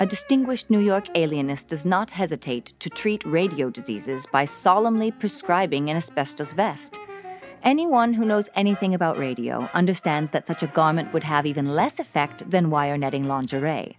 A 0.00 0.06
distinguished 0.06 0.68
New 0.68 0.80
York 0.80 1.06
alienist 1.16 1.68
does 1.68 1.86
not 1.86 2.10
hesitate 2.10 2.74
to 2.78 2.90
treat 2.90 3.24
radio 3.24 3.70
diseases 3.70 4.26
by 4.26 4.44
solemnly 4.44 5.10
prescribing 5.10 5.88
an 5.88 5.96
asbestos 5.96 6.52
vest. 6.52 6.98
Anyone 7.64 8.14
who 8.14 8.24
knows 8.24 8.48
anything 8.54 8.94
about 8.94 9.18
radio 9.18 9.68
understands 9.74 10.30
that 10.30 10.46
such 10.46 10.62
a 10.62 10.68
garment 10.68 11.12
would 11.12 11.24
have 11.24 11.44
even 11.44 11.74
less 11.74 11.98
effect 11.98 12.48
than 12.48 12.70
wire 12.70 12.96
netting 12.96 13.26
lingerie. 13.26 13.96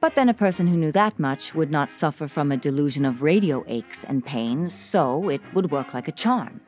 But 0.00 0.14
then 0.14 0.28
a 0.28 0.34
person 0.34 0.66
who 0.66 0.76
knew 0.76 0.92
that 0.92 1.18
much 1.18 1.54
would 1.54 1.70
not 1.70 1.94
suffer 1.94 2.28
from 2.28 2.52
a 2.52 2.56
delusion 2.56 3.06
of 3.06 3.22
radio 3.22 3.64
aches 3.66 4.04
and 4.04 4.26
pains, 4.26 4.74
so 4.74 5.30
it 5.30 5.40
would 5.54 5.70
work 5.70 5.94
like 5.94 6.06
a 6.06 6.12
charm. 6.12 6.60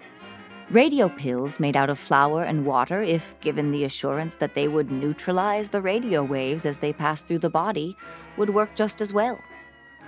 Radio 0.70 1.10
pills 1.10 1.60
made 1.60 1.76
out 1.76 1.90
of 1.90 1.98
flour 1.98 2.42
and 2.42 2.64
water, 2.64 3.02
if 3.02 3.38
given 3.40 3.70
the 3.70 3.84
assurance 3.84 4.36
that 4.36 4.54
they 4.54 4.66
would 4.66 4.90
neutralize 4.90 5.68
the 5.68 5.82
radio 5.82 6.22
waves 6.22 6.64
as 6.64 6.78
they 6.78 6.92
pass 6.92 7.20
through 7.20 7.40
the 7.40 7.50
body, 7.50 7.94
would 8.38 8.50
work 8.50 8.74
just 8.74 9.02
as 9.02 9.12
well. 9.12 9.38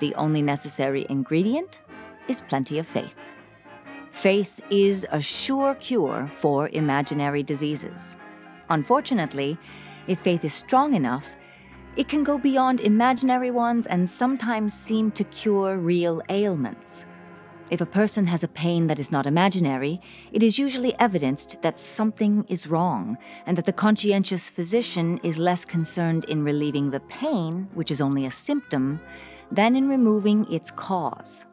The 0.01 0.15
only 0.15 0.41
necessary 0.41 1.05
ingredient 1.11 1.83
is 2.27 2.41
plenty 2.41 2.79
of 2.79 2.87
faith. 2.87 3.36
Faith 4.11 4.61
is 4.71 5.07
a 5.11 5.21
sure 5.21 5.75
cure 5.75 6.29
for 6.29 6.69
imaginary 6.73 7.43
diseases. 7.43 8.17
Unfortunately, 8.71 9.59
if 10.07 10.19
faith 10.19 10.45
is 10.45 10.55
strong 10.55 10.95
enough, 10.95 11.37
it 11.97 12.09
can 12.09 12.23
go 12.23 12.39
beyond 12.39 12.81
imaginary 12.81 13.51
ones 13.51 13.87
and 13.87 14.09
sometimes 14.09 14.75
seem 14.75 15.11
to 15.13 15.25
cure 15.25 15.79
real 15.79 16.23
ailments. 16.29 17.07
If 17.69 17.81
a 17.81 17.87
person 17.87 18.27
has 18.27 18.45
a 18.45 18.49
pain 18.49 18.87
that 18.87 19.01
is 19.01 19.11
not 19.11 19.27
imaginary, 19.27 20.01
it 20.31 20.43
is 20.43 20.59
usually 20.59 20.95
evidenced 21.01 21.63
that 21.63 21.79
something 21.79 22.45
is 22.49 22.69
wrong, 22.69 23.19
and 23.45 23.59
that 23.59 23.65
the 23.65 23.73
conscientious 23.73 24.51
physician 24.51 25.19
is 25.25 25.37
less 25.37 25.65
concerned 25.65 26.27
in 26.27 26.45
relieving 26.45 26.91
the 26.91 27.01
pain, 27.01 27.69
which 27.75 27.91
is 27.91 28.01
only 28.01 28.25
a 28.25 28.31
symptom, 28.31 29.01
than 29.51 29.75
in 29.75 29.89
removing 29.89 30.51
its 30.53 30.71
cause. 30.71 31.47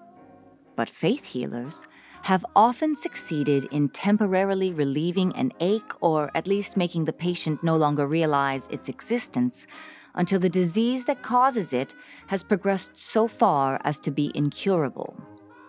But 0.76 0.90
faith 0.90 1.26
healers 1.26 1.88
have 2.24 2.46
often 2.56 2.96
succeeded 2.96 3.66
in 3.66 3.90
temporarily 3.90 4.72
relieving 4.72 5.36
an 5.36 5.52
ache 5.60 5.92
or 6.02 6.32
at 6.34 6.48
least 6.48 6.78
making 6.78 7.04
the 7.04 7.14
patient 7.14 7.62
no 7.64 7.76
longer 7.76 8.08
realize 8.08 8.68
its 8.70 8.88
existence 8.88 9.68
until 10.16 10.40
the 10.40 10.50
disease 10.50 11.04
that 11.06 11.22
causes 11.22 11.74
it 11.74 11.94
has 12.28 12.42
progressed 12.42 12.98
so 12.98 13.28
far 13.28 13.80
as 13.84 14.00
to 14.00 14.10
be 14.10 14.32
incurable. 14.36 15.18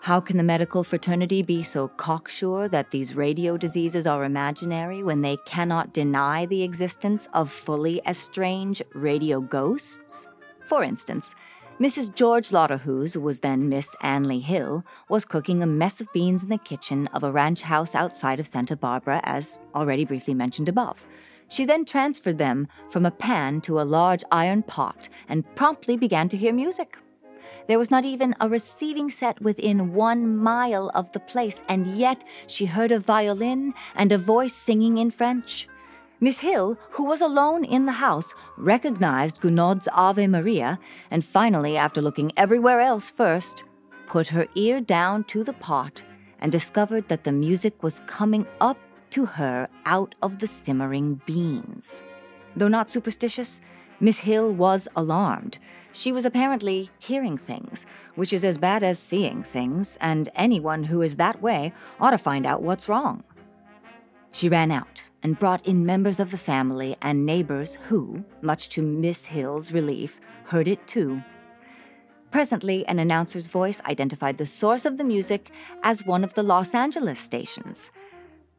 How 0.03 0.21
can 0.21 0.37
the 0.37 0.45
medical 0.45 0.85
fraternity 0.85 1.43
be 1.43 1.63
so 1.63 1.89
cocksure 1.89 2.69
that 2.69 2.91
these 2.91 3.17
radio 3.17 3.57
diseases 3.57 4.07
are 4.07 4.23
imaginary 4.23 5.03
when 5.03 5.23
they 5.23 5.39
cannot 5.47 5.93
deny 5.93 6.47
the 6.47 6.63
existence 6.63 7.29
of 7.33 7.51
fully 7.51 8.05
as 8.05 8.19
strange 8.19 8.81
radio 8.95 9.41
ghosts? 9.41 10.29
For 10.69 10.85
instance, 10.85 11.35
Mrs. 11.81 12.15
George 12.15 12.53
Lauterhuse, 12.53 13.15
who 13.15 13.21
was 13.21 13.41
then 13.41 13.69
Miss 13.69 13.97
Anley 14.01 14.39
Hill, 14.39 14.85
was 15.09 15.25
cooking 15.25 15.61
a 15.61 15.67
mess 15.67 16.01
of 16.01 16.13
beans 16.13 16.45
in 16.45 16.49
the 16.49 16.57
kitchen 16.57 17.09
of 17.09 17.25
a 17.25 17.33
ranch 17.33 17.63
house 17.63 17.97
outside 17.97 18.39
of 18.39 18.47
Santa 18.47 18.77
Barbara, 18.77 19.21
as 19.25 19.59
already 19.75 20.05
briefly 20.05 20.35
mentioned 20.35 20.69
above. 20.69 21.05
She 21.49 21.65
then 21.65 21.85
transferred 21.85 22.39
them 22.39 22.69
from 22.91 23.05
a 23.05 23.11
pan 23.11 23.61
to 23.63 23.81
a 23.81 23.83
large 23.83 24.23
iron 24.31 24.63
pot 24.63 25.09
and 25.29 25.53
promptly 25.57 25.97
began 25.97 26.29
to 26.29 26.37
hear 26.37 26.53
music. 26.53 26.97
There 27.67 27.79
was 27.79 27.91
not 27.91 28.05
even 28.05 28.37
a 28.41 28.49
receiving 28.49 29.11
set 29.11 29.41
within 29.43 29.95
one 29.95 30.37
mile 30.37 30.93
of 30.95 31.13
the 31.13 31.19
place, 31.19 31.65
and 31.69 31.89
yet 31.89 32.23
she 32.47 32.67
heard 32.67 32.93
a 32.93 33.01
violin 33.01 33.75
and 33.97 34.13
a 34.13 34.19
voice 34.19 34.55
singing 34.55 34.97
in 34.97 35.11
French. 35.11 35.67
Miss 36.21 36.39
Hill, 36.41 36.79
who 36.93 37.07
was 37.07 37.21
alone 37.21 37.65
in 37.65 37.87
the 37.87 37.93
house, 37.93 38.33
recognized 38.57 39.41
Gounod's 39.41 39.89
Ave 39.93 40.27
Maria, 40.29 40.79
and 41.11 41.25
finally, 41.25 41.77
after 41.77 42.01
looking 42.01 42.31
everywhere 42.37 42.81
else 42.81 43.11
first, 43.11 43.65
put 44.07 44.29
her 44.29 44.47
ear 44.55 44.81
down 44.81 45.25
to 45.25 45.43
the 45.43 45.53
pot 45.53 46.05
and 46.39 46.53
discovered 46.53 47.09
that 47.09 47.25
the 47.25 47.33
music 47.33 47.83
was 47.83 48.01
coming 48.07 48.47
up 48.61 48.79
to 49.11 49.27
her 49.27 49.69
out 49.87 50.15
of 50.23 50.39
the 50.39 50.47
simmering 50.47 51.21
beans. 51.27 52.05
Though 52.57 52.69
not 52.69 52.89
superstitious, 52.89 53.61
Miss 53.99 54.21
Hill 54.21 54.53
was 54.53 54.87
alarmed. 54.95 55.59
She 55.93 56.13
was 56.13 56.25
apparently 56.25 56.91
hearing 56.99 57.37
things, 57.37 57.87
which 58.15 58.33
is 58.33 58.45
as 58.45 58.59
bad 58.59 58.83
as 58.83 58.99
seeing 58.99 59.43
things, 59.43 59.97
and 60.01 60.29
anyone 60.35 60.85
who 60.85 61.03
is 61.03 61.17
that 61.17 61.43
way 61.43 61.73
ought 62.01 62.11
to 62.11 62.19
find 62.19 62.47
out 62.47 62.63
what's 62.63 62.89
wrong. 62.89 63.25
She 64.35 64.49
ran 64.49 64.73
out 64.73 65.11
and 65.23 65.39
brought 65.39 65.65
in 65.65 65.87
members 65.87 66.19
of 66.19 66.33
the 66.33 66.37
family 66.37 66.97
and 67.01 67.25
neighbors 67.25 67.77
who, 67.87 68.25
much 68.43 68.69
to 68.71 68.83
Miss 68.83 69.27
Hill's 69.27 69.71
relief, 69.71 70.19
heard 70.47 70.67
it 70.67 70.85
too. 70.89 71.23
Presently, 72.33 72.85
an 72.89 72.99
announcer's 72.99 73.47
voice 73.47 73.81
identified 73.87 74.39
the 74.39 74.45
source 74.45 74.85
of 74.87 74.99
the 74.99 75.05
music 75.05 75.53
as 75.85 76.05
one 76.05 76.25
of 76.25 76.35
the 76.35 76.43
Los 76.43 76.75
Angeles 76.75 77.21
stations. 77.21 77.93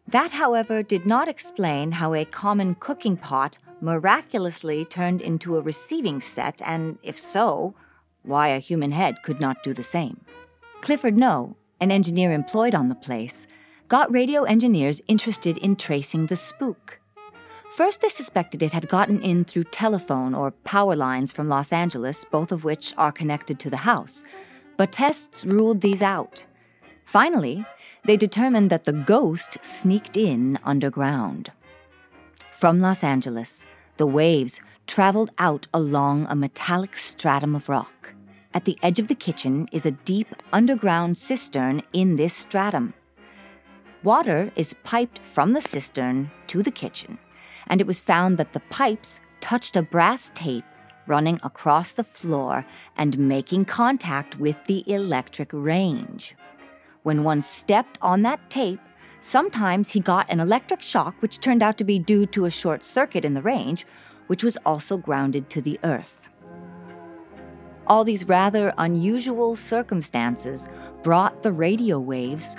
That, 0.08 0.32
however, 0.32 0.82
did 0.82 1.06
not 1.06 1.28
explain 1.28 1.92
how 1.92 2.14
a 2.14 2.24
common 2.24 2.76
cooking 2.76 3.18
pot 3.18 3.58
miraculously 3.82 4.86
turned 4.86 5.22
into 5.22 5.58
a 5.58 5.62
receiving 5.62 6.22
set, 6.22 6.62
and 6.66 7.00
if 7.04 7.18
so, 7.18 7.76
why 8.24 8.48
a 8.48 8.60
human 8.60 8.94
head 8.94 9.22
could 9.24 9.42
not 9.42 9.62
do 9.62 9.74
the 9.74 9.84
same. 9.84 10.22
Clifford 10.80 11.18
No, 11.18 11.58
an 11.82 11.92
engineer 11.92 12.32
employed 12.32 12.74
on 12.74 12.88
the 12.88 12.96
place, 12.96 13.46
got 13.88 14.12
radio 14.12 14.44
engineers 14.44 15.02
interested 15.08 15.58
in 15.58 15.76
tracing 15.76 16.26
the 16.26 16.36
spook. 16.36 17.00
First, 17.70 18.02
they 18.02 18.08
suspected 18.08 18.64
it 18.64 18.72
had 18.72 18.88
gotten 18.88 19.22
in 19.22 19.44
through 19.44 19.66
telephone 19.66 20.34
or 20.34 20.52
power 20.52 20.96
lines 20.96 21.32
from 21.32 21.50
Los 21.50 21.72
Angeles, 21.72 22.26
both 22.26 22.52
of 22.52 22.64
which 22.64 22.94
are 22.98 23.12
connected 23.12 23.60
to 23.60 23.70
the 23.70 23.78
house, 23.78 24.24
but 24.78 24.92
tests 24.92 25.46
ruled 25.46 25.82
these 25.82 26.02
out. 26.02 26.46
Finally, 27.04 27.66
they 28.06 28.18
determined 28.18 28.70
that 28.70 28.86
the 28.86 28.94
ghost 28.94 29.64
sneaked 29.64 30.18
in 30.18 30.58
underground. 30.64 31.52
From 32.52 32.80
Los 32.80 33.04
Angeles, 33.04 33.66
the 33.98 34.08
waves 34.08 34.62
traveled 34.88 35.32
out 35.38 35.68
along 35.74 36.26
a 36.30 36.36
metallic 36.36 36.96
stratum 36.96 37.56
of 37.56 37.70
rock. 37.70 38.14
At 38.54 38.66
the 38.66 38.78
edge 38.82 39.00
of 39.00 39.10
the 39.10 39.16
kitchen 39.16 39.68
is 39.72 39.86
a 39.86 39.92
deep 39.92 40.28
underground 40.54 41.18
cistern 41.18 41.84
in 41.94 42.16
this 42.16 42.34
stratum. 42.34 42.94
Water 44.06 44.52
is 44.56 44.76
piped 44.84 45.18
from 45.18 45.54
the 45.54 45.62
cistern 45.62 46.30
to 46.46 46.62
the 46.62 46.70
kitchen, 46.70 47.18
and 47.68 47.82
it 47.82 47.88
was 47.88 48.00
found 48.00 48.38
that 48.38 48.54
the 48.54 48.60
pipes 48.70 49.20
touched 49.40 49.76
a 49.76 49.82
brass 49.82 50.32
tape 50.36 50.64
running 51.08 51.40
across 51.42 51.92
the 51.92 52.04
floor 52.04 52.68
and 52.96 53.18
making 53.18 53.66
contact 53.66 54.40
with 54.40 54.64
the 54.66 54.84
electric 54.86 55.50
range. 55.52 56.36
When 57.02 57.24
one 57.24 57.42
stepped 57.42 57.98
on 58.00 58.22
that 58.22 58.48
tape, 58.48 58.80
sometimes 59.22 59.94
he 59.94 60.00
got 60.00 60.30
an 60.30 60.40
electric 60.40 60.84
shock, 60.84 61.20
which 61.24 61.40
turned 61.40 61.64
out 61.64 61.80
to 61.80 61.84
be 61.84 61.98
due 61.98 62.28
to 62.28 62.46
a 62.46 62.52
short 62.52 62.84
circuit 62.84 63.26
in 63.26 63.34
the 63.34 63.42
range, 63.42 63.88
which 64.28 64.44
was 64.44 64.56
also 64.68 64.98
grounded 64.98 65.50
to 65.50 65.64
the 65.64 65.80
earth. 65.84 66.30
All 67.88 68.04
these 68.04 68.28
rather 68.28 68.72
unusual 68.78 69.56
circumstances 69.56 70.70
brought 71.02 71.42
the 71.42 71.52
radio 71.52 72.00
waves 72.00 72.56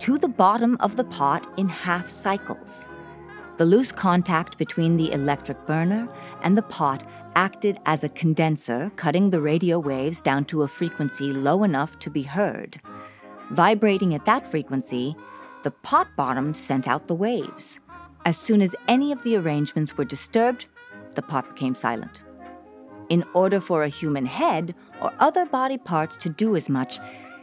to 0.00 0.18
the 0.18 0.28
bottom 0.28 0.76
of 0.80 0.96
the 0.96 1.04
pot 1.04 1.46
in 1.58 1.68
half 1.68 2.08
cycles. 2.08 2.88
The 3.56 3.64
loose 3.64 3.90
contact 3.90 4.56
between 4.56 4.96
the 4.96 5.12
electric 5.12 5.66
burner 5.66 6.06
and 6.42 6.56
the 6.56 6.62
pot 6.62 7.12
acted 7.34 7.78
as 7.86 8.04
a 8.04 8.08
condenser, 8.08 8.90
cutting 8.96 9.30
the 9.30 9.40
radio 9.40 9.78
waves 9.78 10.22
down 10.22 10.44
to 10.46 10.62
a 10.62 10.68
frequency 10.68 11.32
low 11.32 11.64
enough 11.64 11.98
to 12.00 12.10
be 12.10 12.22
heard. 12.22 12.80
Vibrating 13.50 14.14
at 14.14 14.24
that 14.26 14.46
frequency, 14.46 15.16
the 15.62 15.70
pot 15.70 16.08
bottom 16.16 16.54
sent 16.54 16.86
out 16.86 17.08
the 17.08 17.14
waves. 17.14 17.80
As 18.24 18.36
soon 18.36 18.62
as 18.62 18.76
any 18.86 19.10
of 19.10 19.22
the 19.22 19.36
arrangements 19.36 19.96
were 19.96 20.04
disturbed, 20.04 20.66
the 21.14 21.22
pot 21.22 21.48
became 21.54 21.74
silent. 21.74 22.22
In 23.08 23.24
order 23.34 23.58
for 23.58 23.82
a 23.82 23.88
human 23.88 24.26
head 24.26 24.74
or 25.00 25.12
other 25.18 25.46
body 25.46 25.78
parts 25.78 26.16
to 26.18 26.28
do 26.28 26.54
as 26.54 26.68
much, 26.68 26.98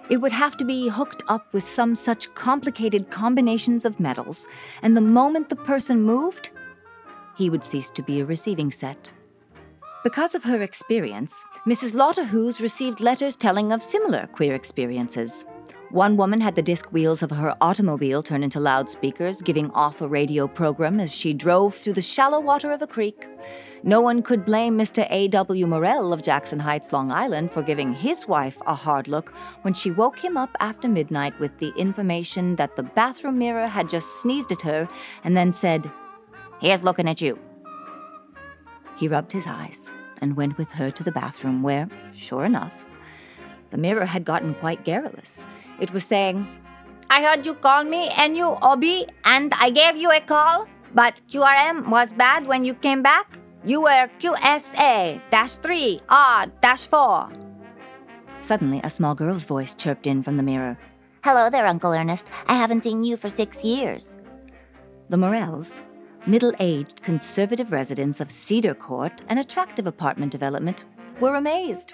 it 0.09 0.17
would 0.17 0.31
have 0.31 0.55
to 0.57 0.65
be 0.65 0.87
hooked 0.87 1.23
up 1.27 1.53
with 1.53 1.65
some 1.65 1.95
such 1.95 2.33
complicated 2.35 3.09
combinations 3.09 3.85
of 3.85 3.99
metals, 3.99 4.47
and 4.81 4.95
the 4.95 5.01
moment 5.01 5.49
the 5.49 5.55
person 5.55 6.01
moved, 6.01 6.49
he 7.37 7.49
would 7.49 7.63
cease 7.63 7.89
to 7.91 8.01
be 8.01 8.19
a 8.19 8.25
receiving 8.25 8.71
set. 8.71 9.11
Because 10.03 10.35
of 10.35 10.43
her 10.43 10.61
experience, 10.61 11.45
Mrs. 11.67 11.95
Lauterhuse 11.95 12.61
received 12.61 13.01
letters 13.01 13.35
telling 13.35 13.71
of 13.71 13.81
similar 13.81 14.27
queer 14.27 14.53
experiences. 14.53 15.45
One 15.91 16.17
woman 16.17 16.41
had 16.41 16.55
the 16.55 16.61
disc 16.61 16.91
wheels 16.91 17.21
of 17.21 17.31
her 17.31 17.55
automobile 17.61 18.23
turn 18.23 18.43
into 18.43 18.59
loudspeakers, 18.59 19.41
giving 19.41 19.69
off 19.71 20.01
a 20.01 20.07
radio 20.07 20.47
program 20.47 20.99
as 20.99 21.15
she 21.15 21.33
drove 21.33 21.75
through 21.75 21.93
the 21.93 22.01
shallow 22.01 22.39
water 22.39 22.71
of 22.71 22.81
a 22.81 22.87
creek. 22.87 23.27
No 23.83 24.01
one 24.01 24.23
could 24.23 24.45
blame 24.45 24.77
Mr. 24.77 25.05
A.W. 25.09 25.67
Morell 25.67 26.11
of 26.11 26.23
Jackson 26.23 26.59
Heights, 26.59 26.91
Long 26.91 27.11
Island, 27.11 27.51
for 27.51 27.61
giving 27.61 27.93
his 27.93 28.27
wife 28.27 28.59
a 28.65 28.73
hard 28.73 29.07
look 29.07 29.29
when 29.61 29.75
she 29.75 29.91
woke 29.91 30.19
him 30.19 30.37
up 30.37 30.57
after 30.59 30.87
midnight 30.87 31.39
with 31.39 31.55
the 31.59 31.71
information 31.77 32.55
that 32.55 32.75
the 32.75 32.83
bathroom 32.83 33.37
mirror 33.37 33.67
had 33.67 33.89
just 33.89 34.21
sneezed 34.21 34.51
at 34.51 34.63
her 34.63 34.87
and 35.23 35.37
then 35.37 35.51
said, 35.51 35.89
Here's 36.59 36.83
looking 36.83 37.07
at 37.07 37.21
you. 37.21 37.37
He 38.97 39.07
rubbed 39.07 39.31
his 39.31 39.45
eyes 39.45 39.93
and 40.21 40.35
went 40.35 40.57
with 40.57 40.71
her 40.71 40.89
to 40.89 41.03
the 41.03 41.11
bathroom 41.11 41.61
where, 41.61 41.87
sure 42.13 42.43
enough, 42.43 42.89
the 43.75 43.81
mirror 43.81 44.05
had 44.05 44.23
gotten 44.23 44.53
quite 44.55 44.85
garrulous. 44.85 45.45
It 45.81 45.91
was 45.91 46.05
saying, 46.05 46.47
I 47.09 47.21
heard 47.21 47.45
you 47.45 47.55
call 47.55 47.83
me 47.83 48.07
NUOB 48.07 49.09
and 49.25 49.53
I 49.59 49.69
gave 49.69 49.97
you 49.97 50.11
a 50.13 50.21
call, 50.21 50.65
but 50.93 51.19
QRM 51.27 51.89
was 51.89 52.13
bad 52.13 52.47
when 52.47 52.63
you 52.63 52.73
came 52.73 53.03
back. 53.03 53.37
You 53.65 53.81
were 53.81 54.09
QSA 54.21 55.19
3 55.29 55.99
R 56.07 56.47
4. 56.77 57.33
Suddenly, 58.39 58.79
a 58.81 58.89
small 58.89 59.13
girl's 59.13 59.43
voice 59.43 59.73
chirped 59.73 60.07
in 60.07 60.23
from 60.23 60.37
the 60.37 60.43
mirror. 60.43 60.77
Hello 61.25 61.49
there, 61.49 61.65
Uncle 61.65 61.91
Ernest. 61.91 62.27
I 62.47 62.55
haven't 62.55 62.83
seen 62.83 63.03
you 63.03 63.17
for 63.17 63.27
six 63.27 63.65
years. 63.65 64.17
The 65.09 65.17
Morells, 65.17 65.81
middle 66.25 66.53
aged 66.61 67.01
conservative 67.01 67.73
residents 67.73 68.21
of 68.21 68.31
Cedar 68.31 68.73
Court, 68.73 69.19
an 69.27 69.39
attractive 69.39 69.85
apartment 69.85 70.31
development, 70.31 70.85
were 71.19 71.35
amazed. 71.35 71.93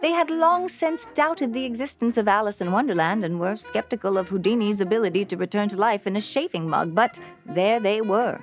They 0.00 0.12
had 0.12 0.30
long 0.30 0.68
since 0.68 1.08
doubted 1.08 1.52
the 1.52 1.66
existence 1.66 2.16
of 2.16 2.26
Alice 2.26 2.60
in 2.60 2.72
Wonderland 2.72 3.22
and 3.22 3.38
were 3.38 3.54
skeptical 3.54 4.16
of 4.16 4.30
Houdini's 4.30 4.80
ability 4.80 5.26
to 5.26 5.36
return 5.36 5.68
to 5.68 5.76
life 5.76 6.06
in 6.06 6.16
a 6.16 6.20
shaving 6.20 6.68
mug, 6.68 6.94
but 6.94 7.18
there 7.44 7.78
they 7.78 8.00
were 8.00 8.40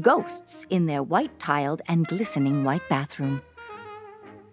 ghosts 0.00 0.66
in 0.68 0.86
their 0.86 1.02
white 1.02 1.38
tiled 1.38 1.82
and 1.86 2.06
glistening 2.06 2.64
white 2.64 2.88
bathroom. 2.88 3.42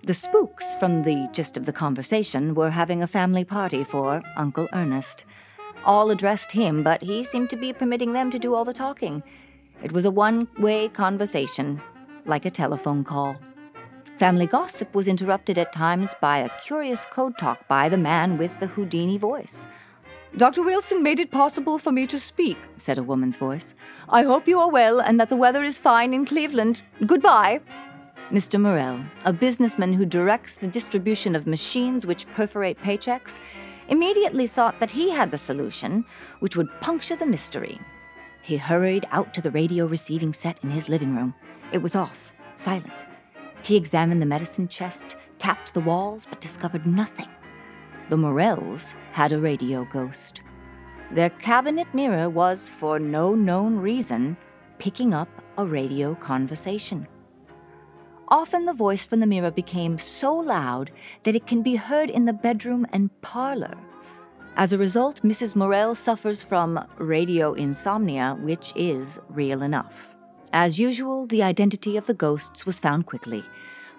The 0.05 0.13
spooks, 0.13 0.75
from 0.75 1.03
the 1.03 1.29
gist 1.31 1.57
of 1.57 1.65
the 1.65 1.73
conversation, 1.73 2.53
were 2.53 2.71
having 2.71 3.01
a 3.01 3.07
family 3.07 3.45
party 3.45 3.83
for 3.83 4.21
Uncle 4.35 4.67
Ernest. 4.73 5.25
All 5.85 6.11
addressed 6.11 6.51
him, 6.51 6.83
but 6.83 7.01
he 7.01 7.23
seemed 7.23 7.49
to 7.51 7.55
be 7.55 7.73
permitting 7.73 8.13
them 8.13 8.29
to 8.31 8.39
do 8.39 8.53
all 8.53 8.65
the 8.65 8.73
talking. 8.73 9.23
It 9.81 9.91
was 9.91 10.05
a 10.05 10.11
one 10.11 10.47
way 10.59 10.89
conversation, 10.89 11.81
like 12.25 12.45
a 12.45 12.51
telephone 12.51 13.03
call. 13.03 13.37
Family 14.17 14.45
gossip 14.45 14.93
was 14.93 15.07
interrupted 15.07 15.57
at 15.57 15.73
times 15.73 16.13
by 16.21 16.37
a 16.37 16.49
curious 16.59 17.05
code 17.05 17.35
talk 17.37 17.67
by 17.67 17.89
the 17.89 17.97
man 17.97 18.37
with 18.37 18.59
the 18.59 18.67
Houdini 18.67 19.17
voice. 19.17 19.67
Dr. 20.37 20.61
Wilson 20.63 21.01
made 21.01 21.19
it 21.19 21.31
possible 21.31 21.79
for 21.79 21.91
me 21.91 22.05
to 22.07 22.19
speak, 22.19 22.57
said 22.77 22.99
a 22.99 23.03
woman's 23.03 23.37
voice. 23.37 23.73
I 24.09 24.23
hope 24.23 24.47
you 24.47 24.59
are 24.59 24.69
well 24.69 24.99
and 24.99 25.19
that 25.19 25.29
the 25.29 25.35
weather 25.35 25.63
is 25.63 25.79
fine 25.79 26.13
in 26.13 26.25
Cleveland. 26.25 26.83
Goodbye. 27.07 27.61
Mr. 28.31 28.59
Morell, 28.59 29.01
a 29.25 29.33
businessman 29.33 29.93
who 29.93 30.05
directs 30.05 30.57
the 30.57 30.67
distribution 30.67 31.35
of 31.35 31.47
machines 31.47 32.05
which 32.05 32.29
perforate 32.31 32.81
paychecks, 32.81 33.39
immediately 33.89 34.45
thought 34.45 34.79
that 34.79 34.91
he 34.91 35.09
had 35.09 35.31
the 35.31 35.37
solution 35.37 36.05
which 36.39 36.55
would 36.55 36.69
puncture 36.81 37.15
the 37.15 37.25
mystery. 37.25 37.79
He 38.43 38.57
hurried 38.57 39.05
out 39.11 39.33
to 39.33 39.41
the 39.41 39.51
radio 39.51 39.87
receiving 39.87 40.33
set 40.33 40.63
in 40.63 40.69
his 40.69 40.87
living 40.87 41.15
room. 41.15 41.33
It 41.71 41.81
was 41.81 41.95
off, 41.95 42.33
silent. 42.55 43.07
He 43.63 43.77
examined 43.77 44.21
the 44.21 44.25
medicine 44.25 44.67
chest, 44.67 45.15
tapped 45.39 45.73
the 45.73 45.79
walls, 45.79 46.27
but 46.29 46.41
discovered 46.41 46.85
nothing. 46.85 47.27
The 48.09 48.17
Morells 48.17 48.97
had 49.13 49.31
a 49.31 49.39
radio 49.39 49.85
ghost. 49.85 50.41
Their 51.11 51.29
cabinet 51.29 51.87
mirror 51.93 52.29
was, 52.29 52.69
for 52.69 52.99
no 52.99 53.35
known 53.35 53.77
reason, 53.77 54.35
picking 54.79 55.13
up 55.13 55.29
a 55.57 55.65
radio 55.65 56.13
conversation. 56.15 57.07
Often 58.27 58.65
the 58.65 58.73
voice 58.73 59.05
from 59.05 59.19
the 59.19 59.27
mirror 59.27 59.51
became 59.51 59.97
so 59.97 60.35
loud 60.35 60.91
that 61.23 61.35
it 61.35 61.45
can 61.47 61.61
be 61.61 61.75
heard 61.75 62.09
in 62.09 62.25
the 62.25 62.33
bedroom 62.33 62.85
and 62.91 63.09
parlor. 63.21 63.77
As 64.55 64.73
a 64.73 64.77
result, 64.77 65.21
Mrs. 65.21 65.55
Morell 65.55 65.95
suffers 65.95 66.43
from 66.43 66.85
radio 66.97 67.53
insomnia, 67.53 68.37
which 68.41 68.73
is 68.75 69.19
real 69.29 69.61
enough. 69.61 70.12
As 70.55 70.77
usual, 70.77 71.25
the 71.25 71.41
identity 71.41 71.97
of 71.97 72.05
the 72.05 72.13
ghosts 72.13 72.63
was 72.63 72.79
found 72.79 73.07
quickly, 73.07 73.43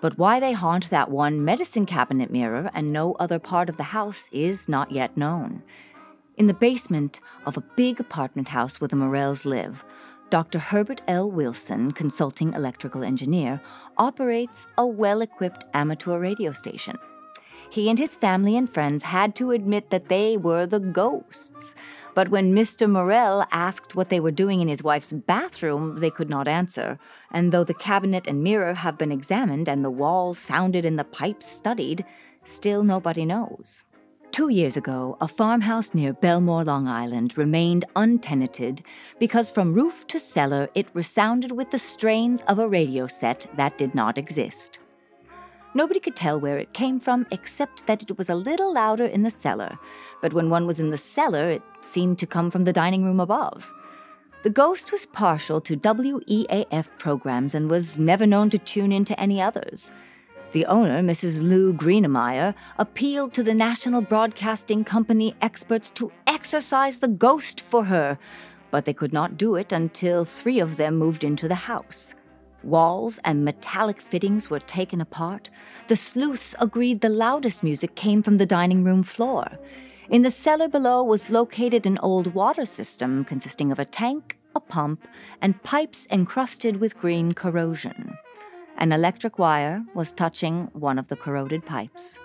but 0.01 0.17
why 0.17 0.39
they 0.39 0.53
haunt 0.53 0.89
that 0.89 1.11
one 1.11 1.45
medicine 1.45 1.85
cabinet 1.85 2.31
mirror 2.31 2.71
and 2.73 2.93
no 2.93 3.15
other 3.15 3.41
part 3.41 3.69
of 3.69 3.77
the 3.77 3.91
house 3.99 4.29
is 4.31 4.69
not 4.69 4.93
yet 4.93 5.17
known. 5.17 5.65
In 6.37 6.47
the 6.47 6.55
basement 6.55 7.19
of 7.45 7.57
a 7.57 7.65
big 7.75 7.99
apartment 7.99 8.51
house 8.51 8.81
where 8.81 8.87
the 8.87 8.95
Morells 8.95 9.45
live, 9.45 9.85
Dr. 10.31 10.61
Herbert 10.61 11.01
L. 11.09 11.29
Wilson, 11.29 11.91
consulting 11.91 12.55
electrical 12.55 13.03
engineer, 13.03 13.61
operates 13.99 14.69
a 14.79 14.87
well 14.87 15.23
equipped 15.23 15.65
amateur 15.75 16.21
radio 16.21 16.53
station. 16.53 16.97
He 17.75 17.91
and 17.91 17.99
his 17.99 18.15
family 18.15 18.57
and 18.57 18.71
friends 18.71 19.03
had 19.03 19.35
to 19.35 19.51
admit 19.51 19.91
that 19.91 20.09
they 20.09 20.37
were 20.37 20.65
the 20.65 20.79
ghosts. 20.79 21.75
But 22.15 22.29
when 22.29 22.55
Mr. 22.55 22.89
Morell 22.89 23.45
asked 23.51 23.97
what 23.97 24.11
they 24.11 24.21
were 24.21 24.31
doing 24.31 24.61
in 24.61 24.69
his 24.69 24.85
wife's 24.85 25.11
bathroom, 25.11 25.97
they 25.97 26.09
could 26.09 26.31
not 26.31 26.47
answer. 26.47 27.01
And 27.33 27.51
though 27.51 27.65
the 27.65 27.75
cabinet 27.75 28.29
and 28.29 28.45
mirror 28.45 28.75
have 28.75 28.97
been 28.97 29.11
examined 29.11 29.69
and 29.69 29.85
the 29.85 29.91
walls 29.91 30.39
sounded 30.39 30.85
and 30.85 30.97
the 30.97 31.03
pipes 31.03 31.47
studied, 31.47 32.05
still 32.45 32.85
nobody 32.85 33.27
knows. 33.27 33.83
Two 34.31 34.51
years 34.51 34.77
ago, 34.77 35.17
a 35.21 35.27
farmhouse 35.27 35.95
near 35.95 36.15
Bellmore, 36.15 36.65
Long 36.65 36.87
Island, 36.87 37.37
remained 37.37 37.87
untenanted 37.97 38.85
because 39.19 39.51
from 39.51 39.75
roof 39.75 40.07
to 40.07 40.21
cellar 40.21 40.69
it 40.77 40.87
resounded 40.95 41.51
with 41.51 41.73
the 41.73 41.79
strains 41.81 42.41
of 42.43 42.61
a 42.61 42.69
radio 42.69 43.09
set 43.09 43.49
that 43.57 43.77
did 43.77 43.97
not 43.97 44.17
exist. 44.17 44.79
Nobody 45.77 45.99
could 45.99 46.15
tell 46.15 46.39
where 46.39 46.59
it 46.59 46.73
came 46.73 47.01
from 47.01 47.27
except 47.33 47.87
that 47.87 48.03
it 48.03 48.17
was 48.17 48.29
a 48.29 48.35
little 48.37 48.73
louder 48.73 49.07
in 49.07 49.23
the 49.23 49.31
cellar, 49.31 49.77
but 50.23 50.33
when 50.33 50.49
one 50.49 50.67
was 50.67 50.79
in 50.79 50.91
the 50.91 50.97
cellar, 50.99 51.51
it 51.51 51.63
seemed 51.81 52.19
to 52.19 52.27
come 52.27 52.49
from 52.49 52.63
the 52.63 52.73
dining 52.73 53.05
room 53.05 53.19
above. 53.19 53.75
The 54.45 54.51
ghost 54.51 54.93
was 54.93 55.07
partial 55.07 55.61
to 55.63 55.77
WEAF 55.77 56.89
programs 56.99 57.55
and 57.55 57.69
was 57.69 57.99
never 57.99 58.27
known 58.27 58.51
to 58.51 58.59
tune 58.59 58.93
into 58.93 59.19
any 59.19 59.43
others. 59.43 59.91
The 60.53 60.67
owner, 60.67 61.03
Mrs. 61.03 61.43
Lou 61.43 61.75
Greenemeyer, 61.75 62.55
appealed 62.79 63.33
to 63.35 63.43
the 63.43 63.55
National 63.55 64.01
Broadcasting 64.01 64.85
Company 64.85 65.35
experts 65.43 65.91
to 65.93 66.13
exorcise 66.29 67.01
the 67.01 67.09
ghost 67.09 67.61
for 67.61 67.87
her, 67.87 68.19
but 68.71 68.85
they 68.85 68.93
could 68.93 69.13
not 69.13 69.37
do 69.37 69.57
it 69.57 69.73
until 69.73 70.25
three 70.25 70.61
of 70.61 70.77
them 70.77 70.97
moved 70.97 71.25
into 71.25 71.49
the 71.49 71.67
house. 71.67 72.15
Walls 72.65 73.21
and 73.25 73.45
metallic 73.45 74.01
fittings 74.01 74.49
were 74.49 74.59
taken 74.59 75.01
apart. 75.01 75.51
The 75.89 75.97
sleuths 75.97 76.55
agreed 76.59 77.03
the 77.03 77.11
loudest 77.11 77.63
music 77.63 77.95
came 77.95 78.23
from 78.23 78.39
the 78.39 78.47
dining 78.47 78.83
room 78.83 79.03
floor. 79.03 79.59
In 80.09 80.23
the 80.23 80.31
cellar 80.31 80.69
below 80.69 81.03
was 81.03 81.29
located 81.29 81.85
an 81.85 81.99
old 81.99 82.35
water 82.35 82.65
system 82.65 83.25
consisting 83.25 83.71
of 83.71 83.79
a 83.79 83.85
tank, 83.85 84.39
a 84.55 84.61
pump, 84.61 85.07
and 85.43 85.63
pipes 85.63 86.07
encrusted 86.11 86.79
with 86.79 86.99
green 86.99 87.33
corrosion. 87.33 88.17
An 88.79 88.93
electric 88.93 89.39
wire 89.39 89.85
was 89.95 90.13
touching 90.13 90.69
one 90.73 90.99
of 90.99 91.09
the 91.09 91.17
corroded 91.17 91.67
pipes. 91.67 92.19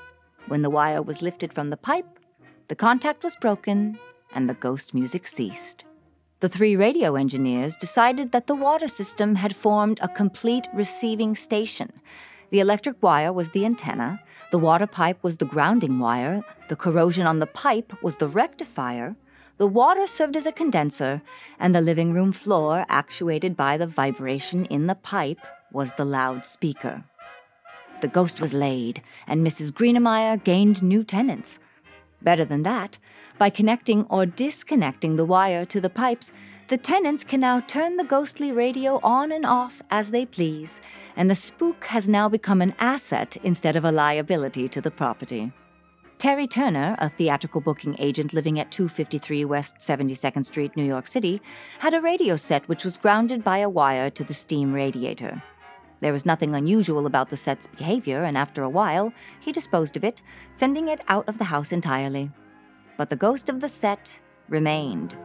When 0.47 0.61
the 0.61 0.69
wire 0.69 1.01
was 1.01 1.21
lifted 1.21 1.53
from 1.53 1.69
the 1.69 1.77
pipe, 1.77 2.17
the 2.69 2.75
contact 2.75 3.23
was 3.23 3.35
broken 3.35 3.99
and 4.33 4.47
the 4.47 4.53
ghost 4.53 4.93
music 4.93 5.27
ceased. 5.27 5.85
The 6.41 6.47
three 6.47 6.77
radio 6.77 7.15
engineers 7.15 7.75
decided 7.75 8.31
that 8.31 8.47
the 8.47 8.55
water 8.55 8.87
system 8.87 9.35
had 9.35 9.53
formed 9.53 9.99
a 10.01 10.07
complete 10.07 10.67
receiving 10.73 11.35
station. 11.35 11.91
The 12.49 12.61
electric 12.61 13.03
wire 13.03 13.33
was 13.33 13.49
the 13.49 13.65
antenna, 13.65 14.21
the 14.49 14.57
water 14.57 14.87
pipe 14.87 15.21
was 15.21 15.37
the 15.37 15.45
grounding 15.45 15.99
wire, 15.99 16.45
the 16.69 16.77
corrosion 16.77 17.27
on 17.27 17.39
the 17.39 17.45
pipe 17.45 17.91
was 18.01 18.15
the 18.15 18.29
rectifier, 18.29 19.17
the 19.57 19.67
water 19.67 20.07
served 20.07 20.37
as 20.37 20.45
a 20.45 20.53
condenser, 20.53 21.21
and 21.59 21.75
the 21.75 21.81
living 21.81 22.13
room 22.13 22.31
floor, 22.31 22.85
actuated 22.87 23.57
by 23.57 23.75
the 23.75 23.85
vibration 23.85 24.63
in 24.67 24.87
the 24.87 24.95
pipe, 24.95 25.41
was 25.73 25.91
the 25.97 26.05
loudspeaker. 26.05 27.03
The 27.99 28.07
ghost 28.07 28.39
was 28.39 28.53
laid, 28.53 29.01
and 29.27 29.45
Mrs. 29.45 29.73
Greenemeyer 29.73 30.41
gained 30.41 30.81
new 30.81 31.03
tenants. 31.03 31.59
Better 32.21 32.45
than 32.45 32.63
that, 32.63 32.97
by 33.37 33.49
connecting 33.49 34.05
or 34.05 34.25
disconnecting 34.25 35.15
the 35.15 35.25
wire 35.25 35.65
to 35.65 35.79
the 35.79 35.89
pipes, 35.89 36.31
the 36.67 36.77
tenants 36.77 37.23
can 37.23 37.39
now 37.39 37.61
turn 37.61 37.95
the 37.95 38.03
ghostly 38.03 38.51
radio 38.51 38.99
on 39.01 39.31
and 39.31 39.45
off 39.45 39.81
as 39.89 40.11
they 40.11 40.25
please, 40.25 40.81
and 41.15 41.29
the 41.29 41.35
spook 41.35 41.85
has 41.85 42.07
now 42.07 42.29
become 42.29 42.61
an 42.61 42.75
asset 42.77 43.37
instead 43.43 43.75
of 43.75 43.85
a 43.85 43.91
liability 43.91 44.67
to 44.67 44.81
the 44.81 44.91
property. 44.91 45.51
Terry 46.19 46.47
Turner, 46.47 46.97
a 46.99 47.07
theatrical 47.09 47.61
booking 47.61 47.95
agent 47.97 48.33
living 48.33 48.59
at 48.59 48.71
253 48.71 49.45
West 49.45 49.77
72nd 49.77 50.43
Street, 50.43 50.75
New 50.75 50.83
York 50.83 51.07
City, 51.07 51.41
had 51.79 51.93
a 51.93 52.01
radio 52.01 52.35
set 52.35 52.67
which 52.67 52.83
was 52.83 52.97
grounded 52.97 53.41
by 53.41 53.59
a 53.59 53.69
wire 53.69 54.09
to 54.09 54.23
the 54.25 54.33
steam 54.33 54.73
radiator. 54.73 55.41
There 55.99 56.13
was 56.13 56.25
nothing 56.25 56.55
unusual 56.55 57.05
about 57.05 57.29
the 57.29 57.37
set's 57.37 57.67
behavior, 57.67 58.23
and 58.23 58.37
after 58.37 58.63
a 58.63 58.69
while, 58.69 59.13
he 59.39 59.51
disposed 59.51 59.97
of 59.97 60.03
it, 60.03 60.21
sending 60.49 60.87
it 60.87 61.01
out 61.07 61.27
of 61.27 61.37
the 61.37 61.45
house 61.45 61.71
entirely. 61.71 62.31
But 62.97 63.09
the 63.09 63.15
ghost 63.15 63.49
of 63.49 63.59
the 63.59 63.67
set 63.67 64.21
remained. 64.47 65.15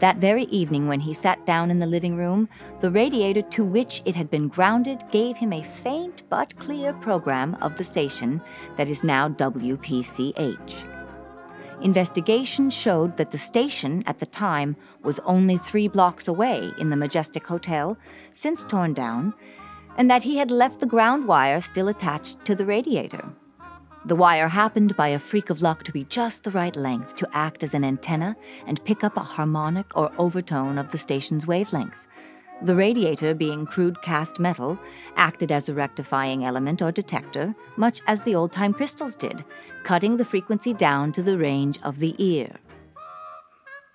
That 0.00 0.16
very 0.16 0.44
evening, 0.44 0.88
when 0.88 1.00
he 1.00 1.12
sat 1.12 1.44
down 1.44 1.70
in 1.70 1.78
the 1.78 1.86
living 1.86 2.16
room, 2.16 2.48
the 2.80 2.90
radiator 2.90 3.42
to 3.42 3.64
which 3.64 4.02
it 4.06 4.14
had 4.14 4.30
been 4.30 4.48
grounded 4.48 5.04
gave 5.10 5.36
him 5.36 5.52
a 5.52 5.62
faint 5.62 6.22
but 6.30 6.58
clear 6.58 6.94
program 6.94 7.56
of 7.60 7.76
the 7.76 7.84
station 7.84 8.40
that 8.76 8.88
is 8.88 9.04
now 9.04 9.28
WPCH. 9.28 10.86
Investigation 11.82 12.68
showed 12.70 13.16
that 13.16 13.30
the 13.30 13.38
station 13.38 14.02
at 14.06 14.18
the 14.18 14.26
time 14.26 14.76
was 15.02 15.18
only 15.20 15.56
three 15.56 15.88
blocks 15.88 16.28
away 16.28 16.70
in 16.78 16.90
the 16.90 16.96
Majestic 16.96 17.46
Hotel, 17.46 17.96
since 18.32 18.64
torn 18.64 18.92
down, 18.92 19.34
and 19.96 20.10
that 20.10 20.22
he 20.22 20.36
had 20.36 20.50
left 20.50 20.80
the 20.80 20.86
ground 20.86 21.26
wire 21.26 21.60
still 21.60 21.88
attached 21.88 22.44
to 22.44 22.54
the 22.54 22.64
radiator. 22.64 23.32
The 24.06 24.16
wire 24.16 24.48
happened 24.48 24.96
by 24.96 25.08
a 25.08 25.18
freak 25.18 25.50
of 25.50 25.60
luck 25.60 25.82
to 25.84 25.92
be 25.92 26.04
just 26.04 26.42
the 26.42 26.50
right 26.50 26.74
length 26.74 27.16
to 27.16 27.28
act 27.34 27.62
as 27.62 27.74
an 27.74 27.84
antenna 27.84 28.34
and 28.66 28.84
pick 28.84 29.04
up 29.04 29.16
a 29.16 29.20
harmonic 29.20 29.94
or 29.94 30.10
overtone 30.16 30.78
of 30.78 30.90
the 30.90 30.96
station's 30.96 31.46
wavelength. 31.46 32.06
The 32.62 32.76
radiator, 32.76 33.34
being 33.34 33.66
crude 33.66 34.00
cast 34.02 34.38
metal, 34.38 34.78
acted 35.16 35.50
as 35.52 35.68
a 35.68 35.74
rectifying 35.74 36.44
element 36.44 36.82
or 36.82 36.92
detector, 36.92 37.54
much 37.76 38.00
as 38.06 38.22
the 38.22 38.34
old 38.34 38.52
time 38.52 38.74
crystals 38.74 39.16
did, 39.16 39.44
cutting 39.82 40.16
the 40.16 40.24
frequency 40.24 40.74
down 40.74 41.12
to 41.12 41.22
the 41.22 41.38
range 41.38 41.78
of 41.82 41.98
the 41.98 42.14
ear. 42.18 42.50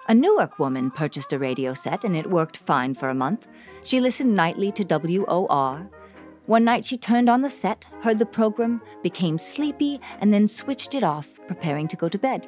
A 0.07 0.13
Newark 0.13 0.59
woman 0.59 0.91
purchased 0.91 1.33
a 1.33 1.39
radio 1.39 1.73
set 1.73 2.03
and 2.03 2.15
it 2.15 2.29
worked 2.29 2.57
fine 2.57 2.93
for 2.93 3.09
a 3.09 3.15
month. 3.15 3.47
She 3.83 3.99
listened 3.99 4.35
nightly 4.35 4.71
to 4.73 4.83
WOR. 4.83 5.89
One 6.45 6.63
night 6.63 6.85
she 6.85 6.95
turned 6.95 7.27
on 7.27 7.41
the 7.41 7.49
set, 7.49 7.89
heard 8.01 8.19
the 8.19 8.25
program, 8.27 8.83
became 9.01 9.39
sleepy, 9.39 9.99
and 10.21 10.31
then 10.31 10.47
switched 10.47 10.93
it 10.93 11.01
off, 11.01 11.39
preparing 11.47 11.87
to 11.87 11.95
go 11.95 12.07
to 12.07 12.19
bed. 12.19 12.47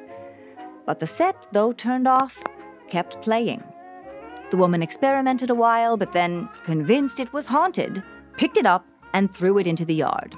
But 0.85 0.99
the 0.99 1.07
set, 1.07 1.47
though 1.51 1.73
turned 1.73 2.07
off, 2.07 2.43
kept 2.89 3.23
playing. 3.23 3.63
The 4.51 4.57
woman 4.57 4.83
experimented 4.83 5.49
a 5.49 5.55
while, 5.55 5.97
but 5.97 6.11
then, 6.11 6.49
convinced 6.63 7.19
it 7.19 7.33
was 7.33 7.47
haunted, 7.47 8.03
picked 8.37 8.57
it 8.57 8.67
up 8.67 8.85
and 9.15 9.33
threw 9.33 9.57
it 9.57 9.65
into 9.65 9.83
the 9.83 9.95
yard. 9.95 10.35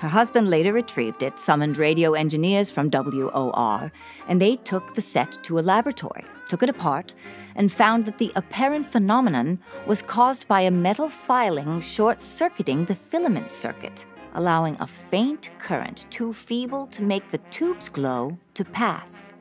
Her 0.00 0.08
husband 0.08 0.48
later 0.48 0.72
retrieved 0.72 1.22
it, 1.22 1.38
summoned 1.38 1.76
radio 1.76 2.14
engineers 2.14 2.70
from 2.70 2.88
WOR, 2.88 3.92
and 4.26 4.40
they 4.40 4.56
took 4.56 4.94
the 4.94 5.02
set 5.02 5.32
to 5.42 5.58
a 5.58 5.60
laboratory, 5.60 6.24
took 6.48 6.62
it 6.62 6.70
apart, 6.70 7.12
and 7.54 7.70
found 7.70 8.06
that 8.06 8.16
the 8.16 8.32
apparent 8.34 8.86
phenomenon 8.86 9.58
was 9.86 10.00
caused 10.00 10.48
by 10.48 10.62
a 10.62 10.70
metal 10.70 11.10
filing 11.10 11.82
short 11.82 12.22
circuiting 12.22 12.86
the 12.86 12.94
filament 12.94 13.50
circuit, 13.50 14.06
allowing 14.32 14.74
a 14.80 14.86
faint 14.86 15.50
current 15.58 16.06
too 16.08 16.32
feeble 16.32 16.86
to 16.86 17.02
make 17.02 17.30
the 17.30 17.44
tubes 17.50 17.90
glow 17.90 18.38
to 18.54 18.64
pass. 18.64 19.34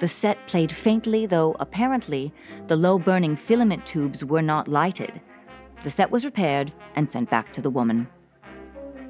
The 0.00 0.08
set 0.08 0.48
played 0.48 0.72
faintly, 0.72 1.26
though 1.26 1.54
apparently 1.60 2.34
the 2.66 2.74
low 2.74 2.98
burning 2.98 3.36
filament 3.36 3.86
tubes 3.86 4.24
were 4.24 4.42
not 4.42 4.66
lighted. 4.66 5.20
The 5.84 5.90
set 5.90 6.10
was 6.10 6.24
repaired 6.24 6.74
and 6.96 7.08
sent 7.08 7.30
back 7.30 7.52
to 7.52 7.62
the 7.62 7.70
woman. 7.70 8.08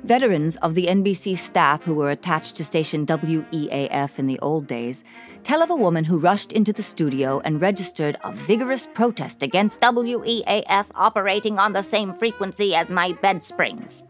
Veterans 0.04 0.56
of 0.56 0.74
the 0.74 0.86
NBC 0.86 1.36
staff 1.36 1.82
who 1.84 1.94
were 1.94 2.10
attached 2.10 2.56
to 2.56 2.64
station 2.64 3.06
WEAF 3.06 4.18
in 4.18 4.26
the 4.26 4.38
old 4.40 4.66
days 4.66 5.04
tell 5.42 5.62
of 5.62 5.70
a 5.70 5.76
woman 5.76 6.04
who 6.04 6.18
rushed 6.18 6.52
into 6.52 6.72
the 6.72 6.82
studio 6.82 7.40
and 7.44 7.60
registered 7.60 8.16
a 8.22 8.32
vigorous 8.32 8.86
protest 8.94 9.42
against 9.42 9.80
WEAF 9.80 10.86
operating 10.94 11.58
on 11.58 11.72
the 11.72 11.82
same 11.82 12.12
frequency 12.12 12.74
as 12.74 12.90
my 12.90 13.12
bed 13.12 13.42
springs. 13.42 14.06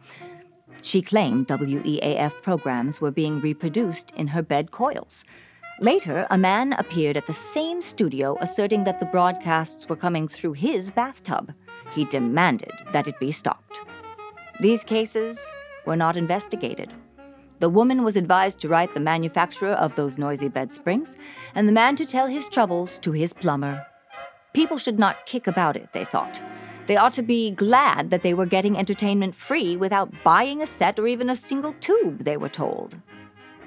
She 0.82 1.02
claimed 1.02 1.48
WEAF 1.48 2.42
programs 2.42 3.00
were 3.00 3.10
being 3.10 3.40
reproduced 3.40 4.12
in 4.12 4.28
her 4.28 4.42
bed 4.42 4.70
coils. 4.70 5.24
Later, 5.80 6.26
a 6.30 6.38
man 6.38 6.72
appeared 6.74 7.16
at 7.16 7.26
the 7.26 7.32
same 7.32 7.80
studio 7.80 8.36
asserting 8.40 8.84
that 8.84 9.00
the 9.00 9.06
broadcasts 9.06 9.88
were 9.88 9.96
coming 9.96 10.26
through 10.28 10.54
his 10.54 10.90
bathtub. 10.90 11.52
He 11.92 12.04
demanded 12.04 12.72
that 12.92 13.08
it 13.08 13.18
be 13.18 13.32
stopped. 13.32 13.80
These 14.60 14.84
cases 14.84 15.54
were 15.86 15.96
not 15.96 16.16
investigated. 16.16 16.92
The 17.58 17.70
woman 17.70 18.02
was 18.02 18.16
advised 18.16 18.60
to 18.60 18.68
write 18.68 18.92
the 18.92 19.00
manufacturer 19.00 19.72
of 19.72 19.94
those 19.94 20.18
noisy 20.18 20.48
bed 20.48 20.72
springs, 20.72 21.16
and 21.54 21.66
the 21.66 21.72
man 21.72 21.96
to 21.96 22.04
tell 22.04 22.26
his 22.26 22.48
troubles 22.48 22.98
to 22.98 23.12
his 23.12 23.32
plumber. 23.32 23.86
People 24.52 24.76
should 24.76 24.98
not 24.98 25.24
kick 25.24 25.46
about 25.46 25.76
it, 25.76 25.92
they 25.92 26.04
thought. 26.04 26.42
They 26.86 26.96
ought 26.96 27.14
to 27.14 27.22
be 27.22 27.50
glad 27.50 28.10
that 28.10 28.22
they 28.22 28.34
were 28.34 28.46
getting 28.46 28.76
entertainment 28.76 29.34
free 29.34 29.76
without 29.76 30.12
buying 30.22 30.60
a 30.60 30.66
set 30.66 30.98
or 30.98 31.06
even 31.06 31.30
a 31.30 31.34
single 31.34 31.72
tube, 31.80 32.24
they 32.24 32.36
were 32.36 32.48
told. 32.48 32.98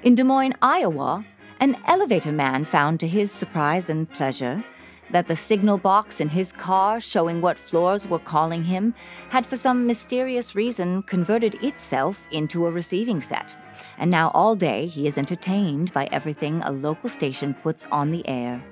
In 0.02 0.14
Des 0.14 0.24
Moines, 0.24 0.54
Iowa, 0.62 1.24
an 1.58 1.76
elevator 1.86 2.32
man 2.32 2.64
found 2.64 3.00
to 3.00 3.08
his 3.08 3.30
surprise 3.30 3.90
and 3.90 4.08
pleasure 4.08 4.64
that 5.12 5.26
the 5.26 5.36
signal 5.36 5.78
box 5.78 6.20
in 6.20 6.28
his 6.28 6.52
car 6.52 7.00
showing 7.00 7.40
what 7.40 7.58
floors 7.58 8.06
were 8.06 8.18
calling 8.18 8.64
him 8.64 8.94
had 9.30 9.46
for 9.46 9.56
some 9.56 9.86
mysterious 9.86 10.54
reason 10.54 11.02
converted 11.02 11.62
itself 11.62 12.28
into 12.30 12.66
a 12.66 12.70
receiving 12.70 13.20
set. 13.20 13.56
And 13.98 14.10
now 14.10 14.30
all 14.34 14.54
day 14.54 14.86
he 14.86 15.06
is 15.06 15.18
entertained 15.18 15.92
by 15.92 16.08
everything 16.12 16.62
a 16.62 16.70
local 16.70 17.08
station 17.08 17.54
puts 17.54 17.86
on 17.92 18.10
the 18.10 18.26
air. 18.28 18.62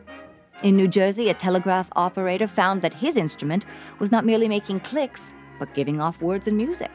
In 0.63 0.75
New 0.75 0.89
Jersey, 0.89 1.29
a 1.29 1.35
telegraph 1.35 1.89
operator 1.95 2.49
found 2.49 2.83
that 2.83 2.95
his 2.95 3.17
instrument 3.17 3.65
was 3.99 4.11
not 4.11 4.25
merely 4.25 4.49
making 4.49 4.81
clicks, 4.81 5.35
but 5.59 5.73
giving 5.75 6.01
off 6.01 6.21
words 6.21 6.49
and 6.49 6.57
music. 6.57 6.91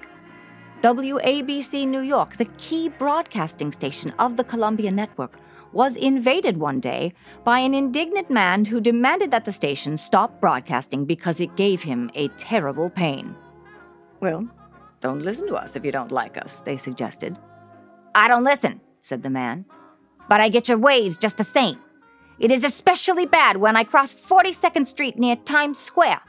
WABC 0.82 1.88
New 1.88 2.01
York, 2.01 2.36
the 2.36 2.51
key 2.58 2.89
broadcasting 2.89 3.71
station 3.71 4.12
of 4.19 4.36
the 4.36 4.43
Columbia 4.43 4.91
Network, 4.91 5.38
was 5.73 5.95
invaded 5.95 6.57
one 6.57 6.79
day 6.79 7.13
by 7.43 7.59
an 7.59 7.73
indignant 7.73 8.29
man 8.29 8.65
who 8.65 8.79
demanded 8.79 9.31
that 9.31 9.45
the 9.45 9.51
station 9.51 9.97
stop 9.97 10.39
broadcasting 10.39 11.05
because 11.05 11.41
it 11.41 11.55
gave 11.55 11.81
him 11.81 12.09
a 12.15 12.27
terrible 12.29 12.89
pain. 12.89 13.36
Well, 14.19 14.47
don't 14.99 15.21
listen 15.21 15.47
to 15.47 15.55
us 15.55 15.75
if 15.75 15.83
you 15.83 15.91
don't 15.91 16.12
like 16.12 16.38
us, 16.38 16.62
they 16.62 16.77
suggested. 16.77 17.38
I 18.15 18.27
don't 18.27 18.43
listen, 18.43 18.79
said 19.01 19.23
the 19.23 19.29
man, 19.29 19.65
but 20.29 20.39
I 20.39 20.49
get 20.49 20.69
your 20.69 20.77
waves 20.77 21.17
just 21.17 21.38
the 21.38 21.43
same. 21.43 21.79
It 22.39 22.51
is 22.51 22.63
especially 22.63 23.25
bad 23.25 23.57
when 23.57 23.75
I 23.75 23.83
cross 23.83 24.15
42nd 24.15 24.86
Street 24.86 25.17
near 25.17 25.36
Times 25.36 25.79
Square. 25.79 26.21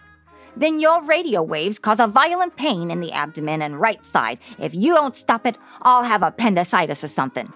Then 0.56 0.78
your 0.78 1.04
radio 1.04 1.42
waves 1.42 1.78
cause 1.78 1.98
a 1.98 2.06
violent 2.06 2.56
pain 2.56 2.90
in 2.90 3.00
the 3.00 3.12
abdomen 3.12 3.62
and 3.62 3.80
right 3.80 4.04
side. 4.04 4.38
If 4.58 4.74
you 4.74 4.94
don't 4.94 5.14
stop 5.14 5.46
it, 5.46 5.58
I'll 5.82 6.04
have 6.04 6.22
appendicitis 6.22 7.02
or 7.02 7.08
something. 7.08 7.52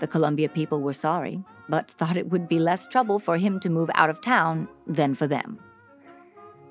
The 0.00 0.08
Columbia 0.08 0.48
people 0.48 0.80
were 0.80 0.94
sorry, 0.94 1.44
but 1.68 1.90
thought 1.90 2.16
it 2.16 2.30
would 2.30 2.48
be 2.48 2.58
less 2.58 2.88
trouble 2.88 3.18
for 3.18 3.36
him 3.36 3.60
to 3.60 3.70
move 3.70 3.90
out 3.94 4.10
of 4.10 4.20
town 4.20 4.68
than 4.86 5.14
for 5.14 5.26
them. 5.26 5.60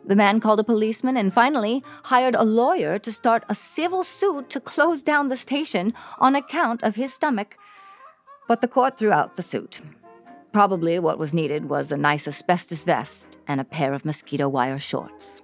The 0.05 0.15
man 0.15 0.39
called 0.39 0.59
a 0.59 0.63
policeman 0.63 1.15
and 1.15 1.31
finally 1.31 1.83
hired 2.05 2.33
a 2.33 2.43
lawyer 2.43 2.97
to 2.97 3.11
start 3.11 3.43
a 3.47 3.53
civil 3.53 4.03
suit 4.03 4.49
to 4.49 4.59
close 4.59 5.03
down 5.03 5.27
the 5.27 5.37
station 5.37 5.93
on 6.17 6.35
account 6.35 6.81
of 6.81 6.95
his 6.95 7.13
stomach. 7.13 7.57
But 8.47 8.61
the 8.61 8.67
court 8.67 8.97
threw 8.97 9.11
out 9.11 9.35
the 9.35 9.43
suit. 9.43 9.81
Probably 10.51 10.97
what 10.97 11.19
was 11.19 11.33
needed 11.33 11.69
was 11.69 11.91
a 11.91 11.97
nice 11.97 12.27
asbestos 12.27 12.83
vest 12.83 13.37
and 13.47 13.61
a 13.61 13.63
pair 13.63 13.93
of 13.93 14.05
mosquito 14.05 14.49
wire 14.49 14.79
shorts. 14.79 15.43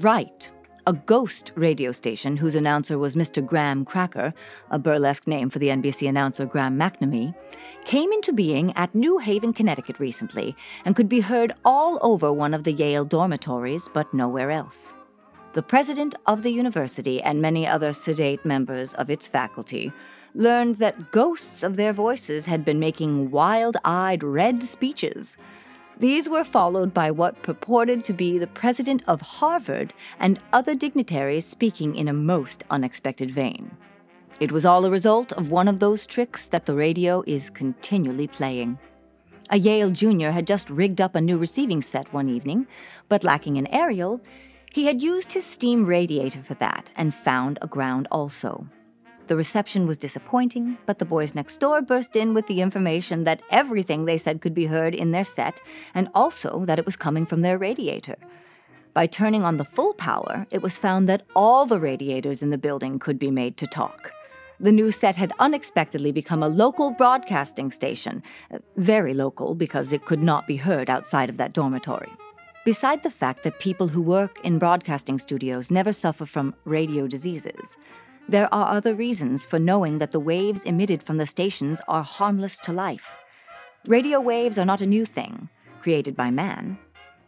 Right, 0.00 0.50
a 0.86 0.92
ghost 0.92 1.52
radio 1.54 1.92
station 1.92 2.36
whose 2.36 2.54
announcer 2.54 2.98
was 2.98 3.16
Mr. 3.16 3.44
Graham 3.44 3.84
Cracker, 3.84 4.34
a 4.70 4.78
burlesque 4.78 5.26
name 5.26 5.48
for 5.48 5.58
the 5.58 5.68
NBC 5.68 6.08
announcer 6.08 6.44
Graham 6.44 6.78
McNamee, 6.78 7.34
came 7.84 8.12
into 8.12 8.32
being 8.32 8.72
at 8.76 8.94
New 8.94 9.18
Haven, 9.18 9.52
Connecticut 9.52 9.98
recently 9.98 10.54
and 10.84 10.94
could 10.94 11.08
be 11.08 11.20
heard 11.20 11.52
all 11.64 11.98
over 12.02 12.32
one 12.32 12.52
of 12.52 12.64
the 12.64 12.72
Yale 12.72 13.04
dormitories, 13.04 13.88
but 13.88 14.12
nowhere 14.12 14.50
else. 14.50 14.94
The 15.54 15.62
president 15.62 16.16
of 16.26 16.42
the 16.42 16.50
university 16.50 17.22
and 17.22 17.40
many 17.40 17.66
other 17.66 17.92
sedate 17.92 18.44
members 18.44 18.92
of 18.94 19.08
its 19.08 19.28
faculty 19.28 19.92
learned 20.34 20.76
that 20.76 21.12
ghosts 21.12 21.62
of 21.62 21.76
their 21.76 21.92
voices 21.92 22.46
had 22.46 22.64
been 22.64 22.80
making 22.80 23.30
wild 23.30 23.76
eyed 23.84 24.24
red 24.24 24.62
speeches 24.62 25.36
these 25.98 26.28
were 26.28 26.44
followed 26.44 26.92
by 26.92 27.10
what 27.10 27.42
purported 27.42 28.04
to 28.04 28.12
be 28.12 28.38
the 28.38 28.46
president 28.46 29.02
of 29.06 29.20
Harvard 29.20 29.94
and 30.18 30.42
other 30.52 30.74
dignitaries 30.74 31.46
speaking 31.46 31.94
in 31.94 32.08
a 32.08 32.12
most 32.12 32.64
unexpected 32.70 33.30
vein. 33.30 33.76
It 34.40 34.50
was 34.50 34.64
all 34.64 34.84
a 34.84 34.90
result 34.90 35.32
of 35.32 35.50
one 35.50 35.68
of 35.68 35.78
those 35.78 36.06
tricks 36.06 36.48
that 36.48 36.66
the 36.66 36.74
radio 36.74 37.22
is 37.26 37.50
continually 37.50 38.26
playing. 38.26 38.78
A 39.50 39.58
Yale 39.58 39.90
junior 39.90 40.32
had 40.32 40.46
just 40.46 40.70
rigged 40.70 41.00
up 41.00 41.14
a 41.14 41.20
new 41.20 41.38
receiving 41.38 41.82
set 41.82 42.12
one 42.12 42.28
evening, 42.28 42.66
but 43.08 43.22
lacking 43.22 43.58
an 43.58 43.72
aerial, 43.72 44.20
he 44.72 44.86
had 44.86 45.00
used 45.00 45.32
his 45.32 45.44
steam 45.44 45.84
radiator 45.84 46.40
for 46.40 46.54
that 46.54 46.90
and 46.96 47.14
found 47.14 47.58
a 47.62 47.68
ground 47.68 48.08
also. 48.10 48.66
The 49.26 49.36
reception 49.36 49.86
was 49.86 49.96
disappointing, 49.96 50.76
but 50.84 50.98
the 50.98 51.06
boys 51.06 51.34
next 51.34 51.56
door 51.58 51.80
burst 51.80 52.14
in 52.14 52.34
with 52.34 52.46
the 52.46 52.60
information 52.60 53.24
that 53.24 53.42
everything 53.50 54.04
they 54.04 54.18
said 54.18 54.42
could 54.42 54.52
be 54.52 54.66
heard 54.66 54.94
in 54.94 55.12
their 55.12 55.24
set, 55.24 55.62
and 55.94 56.08
also 56.14 56.64
that 56.66 56.78
it 56.78 56.84
was 56.84 56.96
coming 56.96 57.24
from 57.24 57.40
their 57.40 57.56
radiator. 57.56 58.16
By 58.92 59.06
turning 59.06 59.42
on 59.42 59.56
the 59.56 59.64
full 59.64 59.94
power, 59.94 60.46
it 60.50 60.62
was 60.62 60.78
found 60.78 61.08
that 61.08 61.24
all 61.34 61.64
the 61.64 61.80
radiators 61.80 62.42
in 62.42 62.50
the 62.50 62.58
building 62.58 62.98
could 62.98 63.18
be 63.18 63.30
made 63.30 63.56
to 63.56 63.66
talk. 63.66 64.12
The 64.60 64.70
new 64.70 64.92
set 64.92 65.16
had 65.16 65.32
unexpectedly 65.38 66.12
become 66.12 66.42
a 66.42 66.48
local 66.48 66.92
broadcasting 66.92 67.70
station, 67.70 68.22
uh, 68.52 68.58
very 68.76 69.14
local 69.14 69.54
because 69.54 69.92
it 69.92 70.04
could 70.04 70.22
not 70.22 70.46
be 70.46 70.56
heard 70.56 70.88
outside 70.88 71.28
of 71.28 71.38
that 71.38 71.52
dormitory. 71.52 72.12
Beside 72.64 73.02
the 73.02 73.10
fact 73.10 73.42
that 73.42 73.58
people 73.58 73.88
who 73.88 74.00
work 74.00 74.38
in 74.44 74.58
broadcasting 74.58 75.18
studios 75.18 75.70
never 75.70 75.92
suffer 75.92 76.24
from 76.24 76.54
radio 76.64 77.06
diseases, 77.06 77.78
there 78.28 78.52
are 78.54 78.74
other 78.74 78.94
reasons 78.94 79.44
for 79.44 79.58
knowing 79.58 79.98
that 79.98 80.12
the 80.12 80.20
waves 80.20 80.64
emitted 80.64 81.02
from 81.02 81.18
the 81.18 81.26
stations 81.26 81.82
are 81.86 82.02
harmless 82.02 82.58
to 82.58 82.72
life. 82.72 83.16
Radio 83.86 84.20
waves 84.20 84.58
are 84.58 84.64
not 84.64 84.80
a 84.80 84.86
new 84.86 85.04
thing, 85.04 85.50
created 85.80 86.16
by 86.16 86.30
man. 86.30 86.78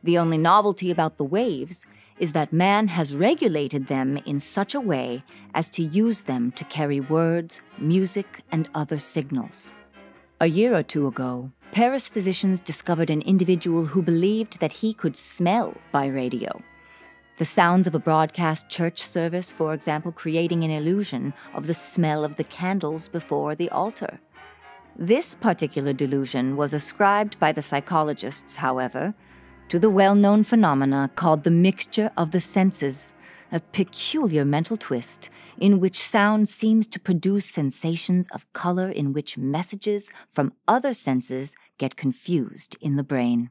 The 0.02 0.18
only 0.18 0.38
novelty 0.38 0.90
about 0.90 1.18
the 1.18 1.24
waves 1.24 1.84
is 2.18 2.32
that 2.32 2.52
man 2.52 2.88
has 2.88 3.14
regulated 3.14 3.88
them 3.88 4.16
in 4.24 4.38
such 4.38 4.74
a 4.74 4.80
way 4.80 5.22
as 5.54 5.68
to 5.70 5.82
use 5.82 6.22
them 6.22 6.50
to 6.52 6.64
carry 6.64 7.00
words, 7.00 7.60
music, 7.78 8.42
and 8.50 8.70
other 8.74 8.98
signals. 8.98 9.76
A 10.40 10.46
year 10.46 10.74
or 10.74 10.82
two 10.82 11.06
ago, 11.06 11.50
Paris 11.72 12.08
physicians 12.08 12.60
discovered 12.60 13.10
an 13.10 13.22
individual 13.22 13.84
who 13.84 14.02
believed 14.02 14.60
that 14.60 14.72
he 14.72 14.94
could 14.94 15.16
smell 15.16 15.74
by 15.92 16.06
radio. 16.06 16.62
The 17.38 17.44
sounds 17.44 17.86
of 17.86 17.94
a 17.94 17.98
broadcast 17.98 18.70
church 18.70 18.98
service, 18.98 19.52
for 19.52 19.74
example, 19.74 20.10
creating 20.10 20.64
an 20.64 20.70
illusion 20.70 21.34
of 21.52 21.66
the 21.66 21.74
smell 21.74 22.24
of 22.24 22.36
the 22.36 22.44
candles 22.44 23.08
before 23.08 23.54
the 23.54 23.68
altar. 23.68 24.20
This 24.96 25.34
particular 25.34 25.92
delusion 25.92 26.56
was 26.56 26.72
ascribed 26.72 27.38
by 27.38 27.52
the 27.52 27.60
psychologists, 27.60 28.56
however, 28.56 29.14
to 29.68 29.78
the 29.78 29.90
well 29.90 30.14
known 30.14 30.44
phenomena 30.44 31.10
called 31.14 31.44
the 31.44 31.50
mixture 31.50 32.10
of 32.16 32.30
the 32.30 32.40
senses, 32.40 33.12
a 33.52 33.60
peculiar 33.60 34.46
mental 34.46 34.78
twist 34.78 35.28
in 35.58 35.78
which 35.78 36.00
sound 36.00 36.48
seems 36.48 36.86
to 36.86 36.98
produce 36.98 37.44
sensations 37.44 38.30
of 38.30 38.50
color 38.54 38.88
in 38.88 39.12
which 39.12 39.36
messages 39.36 40.10
from 40.30 40.54
other 40.66 40.94
senses 40.94 41.54
get 41.76 41.96
confused 41.96 42.76
in 42.80 42.96
the 42.96 43.04
brain. 43.04 43.50